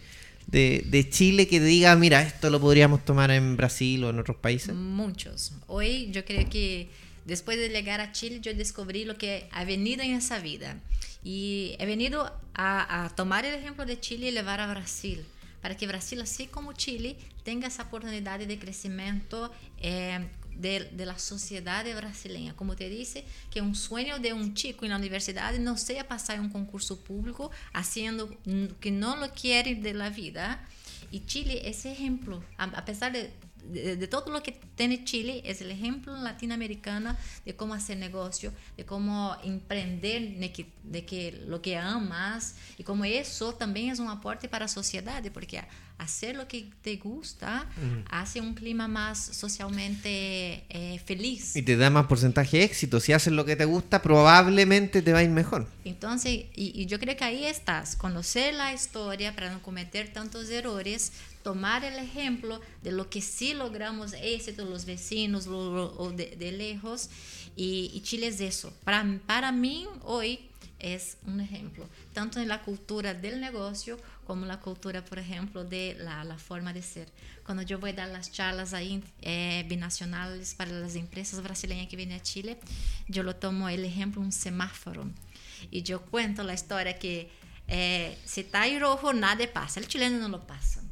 [0.53, 4.37] de, de, Chile que diga, mira, esto lo podríamos tomar en Brasil o en otros
[4.37, 4.73] países?
[4.73, 5.51] Muchos.
[5.67, 6.89] Hoy yo creo que
[7.25, 10.77] después de llegar a Chile yo descubrí lo que ha venido en esa vida.
[11.25, 15.25] Y he venido a, a tomar el ejemplo de Chile y llevar a Brasil
[15.63, 19.49] para que Brasil, así como Chile, tenga esa oportunidad de crecimiento
[19.79, 20.19] eh,
[20.55, 22.55] de, la sociedad brasileña.
[22.55, 26.39] Como te dije, que un sueño de un chico en la universidad no sea pasar
[26.39, 28.29] un concurso público haciendo
[28.79, 30.67] que no lo quiere de la vida.
[31.11, 33.31] Y Chile, ese ejemplo, a pesar de
[33.71, 38.53] de, de, todo lo que tiene Chile es el ejemplo latinoamericano de cómo hacer negocio,
[38.77, 43.99] de cómo emprender de que, de que lo que amas y como eso también es
[43.99, 45.61] un aporte para la sociedad, porque
[45.97, 48.03] hacer lo que te gusta uh-huh.
[48.09, 51.55] hace un clima más socialmente eh, feliz.
[51.55, 52.99] Y te da más porcentaje de éxito.
[52.99, 55.67] Si haces lo que te gusta, probablemente te va a ir mejor.
[55.85, 60.49] Entonces, y, y yo creo que ahí estás, conocer la historia para no cometer tantos
[60.49, 61.13] errores,
[61.43, 66.51] tomar el ejemplo de lo que sí logramos éxito, los vecinos lo, lo, de, de,
[66.51, 67.09] lejos.
[67.55, 68.73] Y, y, Chile es eso.
[68.83, 74.59] Para, para mí, hoy es un ejemplo, tanto en la cultura del negocio como la
[74.59, 77.07] cultura, por ejemplo, de la, la forma de ser.
[77.45, 81.95] Cuando yo voy a dar las charlas ahí eh, binacionales para las empresas brasileñas que
[81.95, 82.57] vienen a Chile,
[83.07, 85.09] yo lo tomo el ejemplo un semáforo.
[85.71, 87.29] Y yo cuento la historia que
[87.67, 89.79] eh, si está en rojo, nada pasa.
[89.79, 90.82] El chileno no lo pasa.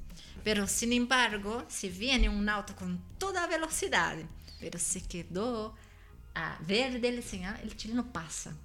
[0.43, 4.17] Pero, sin embargo, si viene un auto con toda velocidad,
[4.59, 5.75] pero se quedó
[6.33, 8.55] a verde el señal, el chileno pasa.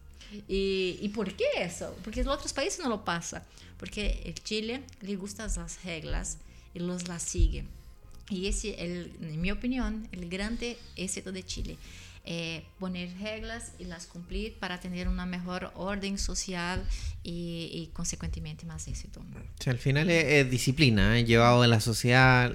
[0.49, 1.97] ¿Y, ¿Y por qué eso?
[2.03, 3.45] Porque en otros países no lo pasa.
[3.79, 6.39] Porque el Chile le gustan las reglas
[6.75, 7.65] y los las sigue.
[8.29, 11.79] Y ese, el, en mi opinión, el grande éxito de Chile.
[12.29, 16.85] Eh, poner reglas y las cumplir para tener una mejor orden social
[17.23, 19.21] y, y consecuentemente más éxito.
[19.21, 21.25] O sea, al final es, es disciplina, ¿eh?
[21.25, 22.53] llevado en la sociedad,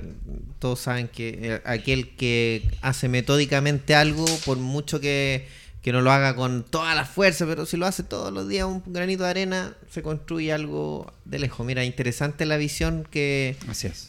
[0.59, 5.47] todos saben que eh, aquel que hace metódicamente algo, por mucho que,
[5.81, 8.65] que no lo haga con toda la fuerza, pero si lo hace todos los días
[8.65, 11.65] un granito de arena, se construye algo de lejos.
[11.65, 13.55] Mira, interesante la visión que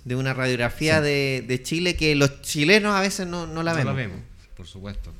[0.04, 1.04] de una radiografía sí.
[1.04, 3.86] de, de, Chile que los chilenos a veces no, no la no vemos.
[3.86, 4.20] la vemos,
[4.56, 5.12] por supuesto.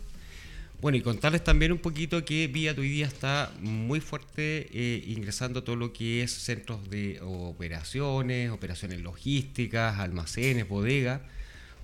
[0.83, 5.63] Bueno, y contarles también un poquito que Vía hoy día está muy fuerte eh, ingresando
[5.63, 11.21] todo lo que es centros de operaciones, operaciones logísticas, almacenes, bodegas,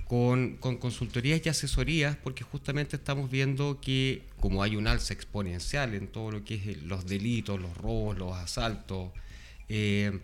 [0.08, 5.94] con, con, consultorías y asesorías, porque justamente estamos viendo que como hay un alza exponencial
[5.94, 9.12] en todo lo que es los delitos, los robos, los asaltos,
[9.68, 10.18] eh,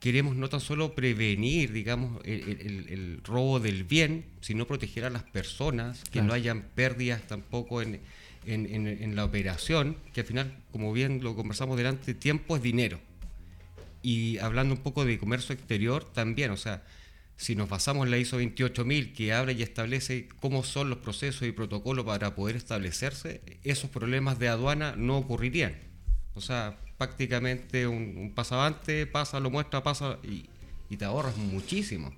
[0.00, 5.10] queremos no tan solo prevenir, digamos, el, el, el, robo del bien, sino proteger a
[5.10, 6.28] las personas, que claro.
[6.28, 8.00] no hayan pérdidas tampoco en,
[8.46, 12.62] en, en, en, la operación, que al final, como bien lo conversamos delante, tiempo es
[12.62, 12.98] dinero.
[14.02, 16.82] Y hablando un poco de comercio exterior, también, o sea,
[17.36, 21.46] si nos basamos en la ISO 28000, que abre y establece cómo son los procesos
[21.46, 25.76] y protocolos para poder establecerse, esos problemas de aduana no ocurrirían.
[26.34, 30.50] O sea, prácticamente un, un pasavante, pasa, lo muestra, pasa y,
[30.90, 32.12] y, te ahorras muchísimo.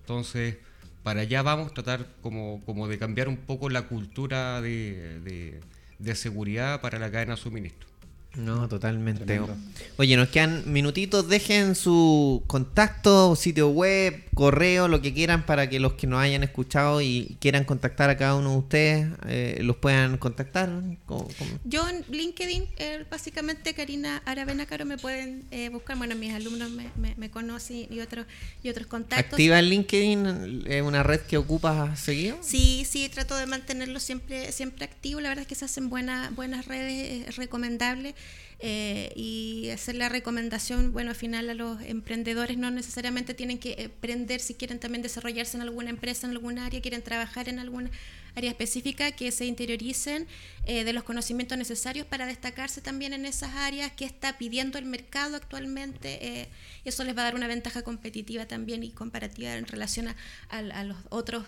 [0.00, 0.58] Entonces,
[1.02, 5.60] para allá vamos a tratar como, como de cambiar un poco la cultura de, de,
[5.98, 7.88] de seguridad para la cadena de suministro.
[8.36, 9.24] No, totalmente.
[9.24, 9.56] Tremendo.
[9.96, 11.28] Oye, nos quedan minutitos.
[11.28, 16.44] Dejen su contacto, sitio web, correo, lo que quieran para que los que nos hayan
[16.44, 20.70] escuchado y quieran contactar a cada uno de ustedes eh, los puedan contactar.
[21.06, 21.50] ¿Cómo, cómo?
[21.64, 25.98] Yo en LinkedIn, eh, básicamente Karina Aravena Caro me pueden eh, buscar.
[25.98, 28.26] Bueno, mis alumnos me, me, me, conocen y otros
[28.62, 29.32] y otros contactos.
[29.32, 30.64] ¿Activa el LinkedIn?
[30.66, 32.38] ¿Es una red que ocupas seguido?
[32.42, 35.20] Sí, sí, trato de mantenerlo siempre siempre activo.
[35.20, 38.14] La verdad es que se hacen buenas buenas redes recomendables.
[38.62, 43.74] Eh, y hacer la recomendación, bueno, al final a los emprendedores no necesariamente tienen que
[43.78, 47.90] emprender si quieren también desarrollarse en alguna empresa, en alguna área, quieren trabajar en alguna
[48.36, 50.28] área específica, que se interioricen
[50.66, 54.84] eh, de los conocimientos necesarios para destacarse también en esas áreas que está pidiendo el
[54.84, 56.18] mercado actualmente.
[56.42, 56.48] Eh,
[56.84, 60.16] eso les va a dar una ventaja competitiva también y comparativa en relación a,
[60.50, 61.44] a, los otros,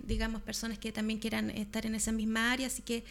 [0.00, 2.66] digamos, personas que también quieran estar en esa misma área.
[2.66, 3.04] Así que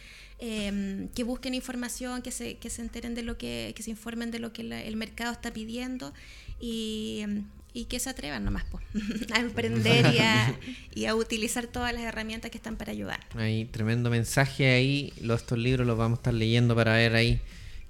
[0.46, 4.30] eh, que busquen información, que se, que se enteren de lo que, que se informen
[4.30, 6.12] de lo que la, el mercado está pidiendo
[6.60, 7.24] y,
[7.72, 8.78] y que se atrevan nomás po,
[9.34, 10.54] a emprender y a,
[10.94, 13.20] y a utilizar todas las herramientas que están para ayudar.
[13.36, 15.14] Ahí, tremendo mensaje ahí.
[15.22, 17.40] Los, estos libros los vamos a estar leyendo para ver ahí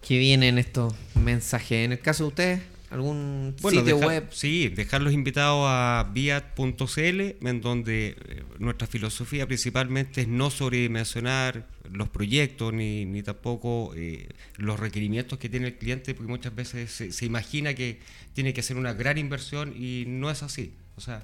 [0.06, 1.84] qué vienen estos mensajes.
[1.84, 2.60] En el caso de ustedes,
[2.94, 4.28] algún Bueno, sitio dejar- web.
[4.32, 12.08] Sí, dejarlos invitados a viat.cl, en donde eh, nuestra filosofía principalmente es no sobredimensionar los
[12.08, 17.12] proyectos ni, ni tampoco eh, los requerimientos que tiene el cliente, porque muchas veces se,
[17.12, 17.98] se imagina que
[18.32, 20.72] tiene que hacer una gran inversión y no es así.
[20.96, 21.22] O sea,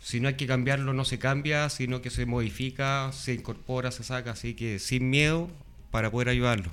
[0.00, 4.02] si no hay que cambiarlo, no se cambia, sino que se modifica, se incorpora, se
[4.02, 5.48] saca, así que sin miedo
[5.90, 6.70] para poder ayudarlo.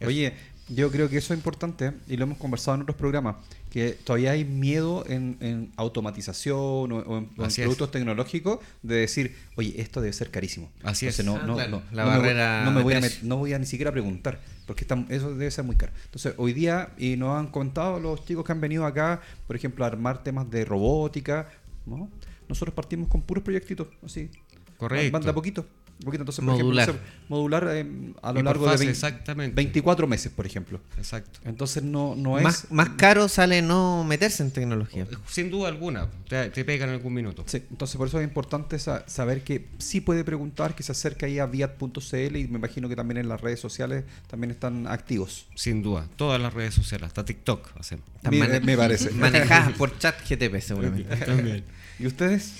[0.00, 0.32] Oye,
[0.68, 3.36] yo creo que eso es importante y lo hemos conversado en otros programas,
[3.70, 9.80] que todavía hay miedo en, en automatización o, o en, productos tecnológicos de decir, oye,
[9.80, 10.70] esto debe ser carísimo.
[10.82, 11.24] Así es.
[11.24, 13.36] no, Ah, no, claro, no, la no me voy- barrera no me voy a no
[13.36, 15.92] voy a ni siquiera preguntar, porque está- eso debe ser muy caro.
[16.06, 19.84] Entonces, hoy día, y nos han contado los chicos que han venido acá, por ejemplo,
[19.84, 21.48] a armar temas de robótica,
[21.86, 22.10] ¿no?
[22.48, 24.28] Nosotros partimos con puros proyectitos, así.
[24.76, 25.12] Correcto.
[25.12, 25.66] Manda poquito.
[26.04, 26.22] Poquito.
[26.22, 26.86] Entonces, Modular.
[26.86, 27.86] por ejemplo, modular eh,
[28.22, 29.54] a lo Y largo fase, de 20 exactamente.
[29.56, 30.80] 24 meses, por ejemplo.
[30.96, 31.40] Exacto.
[31.44, 32.44] Entonces no, no es...
[32.44, 35.06] más, más caro sale no meterse en tecnología.
[35.28, 37.44] Sin duda alguna, te, te pega en algún minuto.
[37.46, 41.26] Sí, entonces por eso es importante sa- saber que sí puede preguntar, que se acerque
[41.26, 45.46] ahí a viat.cl y me imagino que también en las redes sociales también están activos.
[45.54, 48.04] Sin duda, todas las redes sociales, hasta TikTok hacemos.
[48.30, 49.10] Me- me parece.
[49.20, 51.14] Manejadas por chat GTP seguramente.
[51.26, 51.64] También.
[51.98, 52.54] ¿Y ustedes?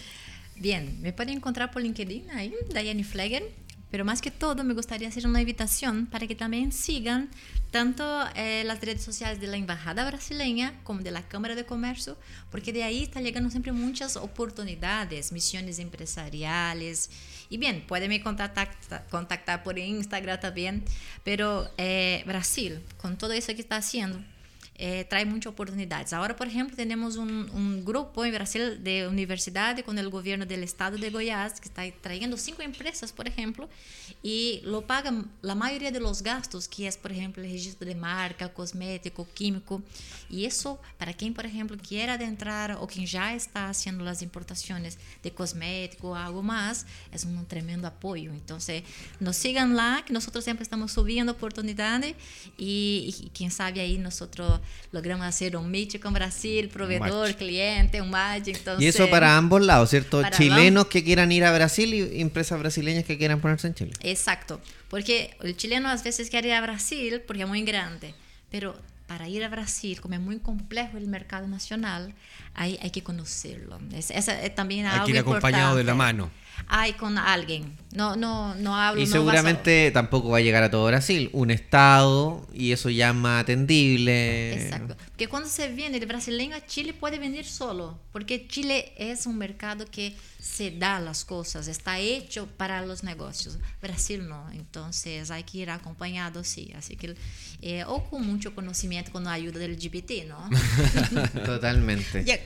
[0.61, 3.43] Bien, me pueden encontrar por LinkedIn ahí, Daiane Flegger.
[3.91, 7.29] Pero más que todo, me gustaría hacer una invitación para que también sigan
[7.73, 8.05] tanto
[8.37, 12.17] eh, las redes sociales de la Embajada Brasileña como de la Cámara de Comercio,
[12.51, 17.11] porque de ahí está llegando siempre muchas oportunidades, misiones empresariales.
[17.49, 18.71] Y bien, pueden me contactar,
[19.11, 20.85] contactar por Instagram también.
[21.25, 24.21] Pero eh, Brasil, con todo eso que está haciendo,
[24.83, 26.15] eh, trae muchas oportunidades.
[26.15, 30.63] Ahora, por ejemplo, tenemos un, un grupo en Brasil de universidad con el gobierno del
[30.63, 33.69] estado de Goiás que está trayendo cinco empresas, por ejemplo,
[34.23, 37.95] y lo pagan la mayoría de los gastos, que es, por ejemplo, el registro de
[37.95, 39.83] marca, cosmético, químico.
[40.31, 44.97] Y eso, para quien, por ejemplo, quiera adentrar o quien ya está haciendo las importaciones
[45.23, 48.31] de cosmético o algo más, es un tremendo apoyo.
[48.33, 48.85] Entonces,
[49.19, 52.15] nos sigan lá, que nosotros siempre estamos subiendo oportunidades
[52.57, 54.61] y, y quién sabe ahí nosotros
[54.93, 57.37] logramos hacer un meet con Brasil, proveedor, match.
[57.37, 58.49] cliente, un match.
[58.49, 60.23] Entonces, Y eso para ambos lados, ¿cierto?
[60.31, 63.93] Chilenos que quieran ir a Brasil y empresas brasileñas que quieran ponerse en Chile.
[64.03, 68.15] Exacto, porque el chileno a veces quiere ir a Brasil porque es muy grande,
[68.51, 68.77] pero
[69.11, 72.15] para ir a Brasil, como es muy complejo el mercado nacional,
[72.55, 73.79] hay, hay que conocerlo.
[73.95, 76.31] Es, esa es también Hay algo que ir acompañado de la mano.
[76.69, 77.75] Hay con alguien.
[77.93, 79.01] No, no, no hablo.
[79.01, 81.31] Y no seguramente tampoco va a llegar a todo Brasil.
[81.33, 84.53] Un estado y eso ya es más atendible.
[84.53, 84.97] a- Exacto.
[85.09, 89.39] Porque cuando se viene de brasileño a Chile puede venir solo, porque Chile es un
[89.39, 93.59] mercado que se da las cosas, está hecho para los negocios.
[93.83, 96.73] Brasil no, entonces hay que ir acompañado, sí.
[96.77, 97.15] Así que,
[97.63, 100.49] eh, o con mucho conocimiento con la ayuda del GPT, ¿no?
[101.45, 102.25] Totalmente.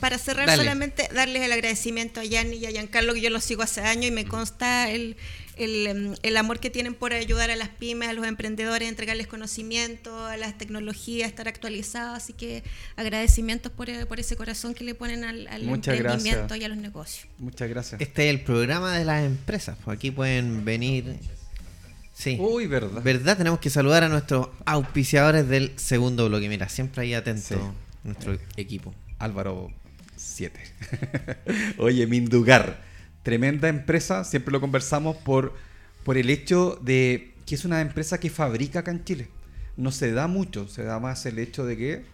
[0.00, 0.62] Para cerrar Dale.
[0.62, 4.06] solamente darles el agradecimiento a Yanni y a Giancarlo, que yo los sigo hace años
[4.06, 5.16] y me consta el,
[5.56, 9.26] el, em, el amor que tienen por ayudar a las pymes, a los emprendedores, entregarles
[9.26, 12.16] conocimiento, a las tecnologías, estar actualizados.
[12.16, 12.62] Así que
[12.96, 16.60] agradecimientos por, eh, por ese corazón que le ponen al, al emprendimiento gracias.
[16.60, 17.26] y a los negocios.
[17.36, 18.00] Muchas gracias.
[18.00, 19.76] Este es el programa de las empresas.
[19.84, 21.16] pues aquí pueden venir.
[22.14, 22.38] Sí.
[22.40, 23.02] Uy, verdad.
[23.02, 23.36] ¿Verdad?
[23.36, 26.48] Tenemos que saludar a nuestros auspiciadores del segundo bloque.
[26.48, 27.54] Mira, siempre ahí atento Sí.
[28.04, 28.94] nuestro equipo.
[29.20, 29.70] Álvaro
[30.16, 30.60] 7.
[31.78, 32.82] Oye, Mindugar,
[33.22, 35.54] tremenda empresa, siempre lo conversamos por,
[36.04, 39.28] por el hecho de que es una empresa que fabrica acá en Chile.
[39.76, 42.04] No se da mucho, se da más el hecho de que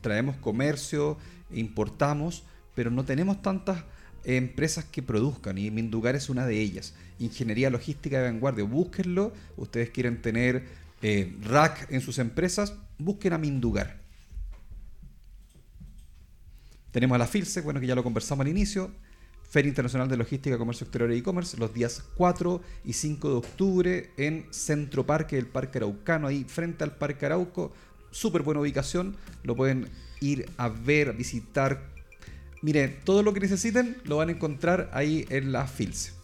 [0.00, 1.18] traemos comercio,
[1.50, 3.82] importamos, pero no tenemos tantas
[4.24, 6.94] empresas que produzcan y Mindugar es una de ellas.
[7.18, 9.32] Ingeniería logística de vanguardia, búsquenlo.
[9.56, 10.64] Ustedes quieren tener
[11.00, 14.05] eh, rack en sus empresas, busquen a Mindugar.
[16.90, 18.90] Tenemos a la FILSE, bueno, que ya lo conversamos al inicio.
[19.48, 24.10] Feria Internacional de Logística, Comercio Exterior e E-Commerce, los días 4 y 5 de octubre
[24.16, 27.72] en Centro Parque, el Parque Araucano, ahí frente al Parque Arauco.
[28.10, 29.88] Súper buena ubicación, lo pueden
[30.20, 31.88] ir a ver, a visitar.
[32.62, 36.15] Miren, todo lo que necesiten lo van a encontrar ahí en la FILSE.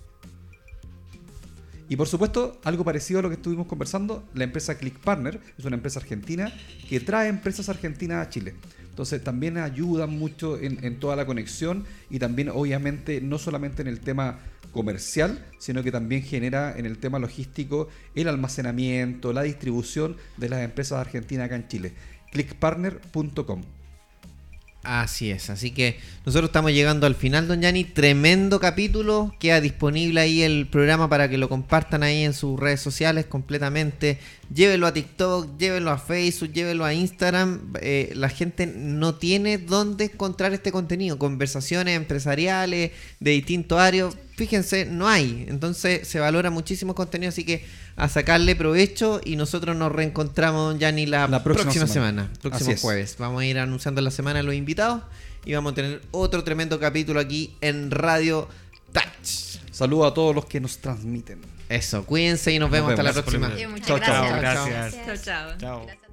[1.93, 5.65] Y por supuesto, algo parecido a lo que estuvimos conversando, la empresa Click Partner es
[5.67, 6.51] una empresa argentina
[6.89, 8.55] que trae empresas argentinas a Chile.
[8.89, 13.89] Entonces también ayuda mucho en, en toda la conexión y también obviamente no solamente en
[13.89, 14.39] el tema
[14.73, 20.63] comercial, sino que también genera en el tema logístico el almacenamiento, la distribución de las
[20.63, 21.93] empresas argentinas acá en Chile.
[22.31, 23.82] clickpartner.com
[24.85, 27.85] Así es, así que nosotros estamos llegando al final, don Yanni.
[27.85, 29.33] Tremendo capítulo.
[29.39, 34.19] Queda disponible ahí el programa para que lo compartan ahí en sus redes sociales completamente.
[34.53, 37.73] Llévenlo a TikTok, llévenlo a Facebook, llévenlo a Instagram.
[37.81, 41.17] Eh, la gente no tiene dónde encontrar este contenido.
[41.17, 44.17] Conversaciones empresariales de distintos áreas.
[44.43, 45.47] Fíjense, no hay.
[45.49, 47.65] Entonces se valora muchísimo contenido, así que
[47.95, 52.23] a sacarle provecho y nosotros nos reencontramos, don Yanni, la, La próxima próxima, semana.
[52.25, 52.41] semana.
[52.43, 52.81] próximo Así es.
[52.81, 53.17] jueves.
[53.21, 55.05] Vamos a ir anunciando la semana a los invitados
[55.45, 58.49] y vamos a tener otro tremendo capítulo aquí en Radio
[58.93, 59.61] Touch.
[59.71, 61.41] Saludo a todos los que nos transmiten.
[61.69, 63.57] Eso, cuídense y nos, vemos, hasta la próxima.
[63.57, 64.25] Sí, muchas Chao, chao.
[64.41, 64.95] gracias.
[64.97, 65.23] Gracias.
[65.25, 65.87] Chao, chao.
[65.87, 66.12] Chao.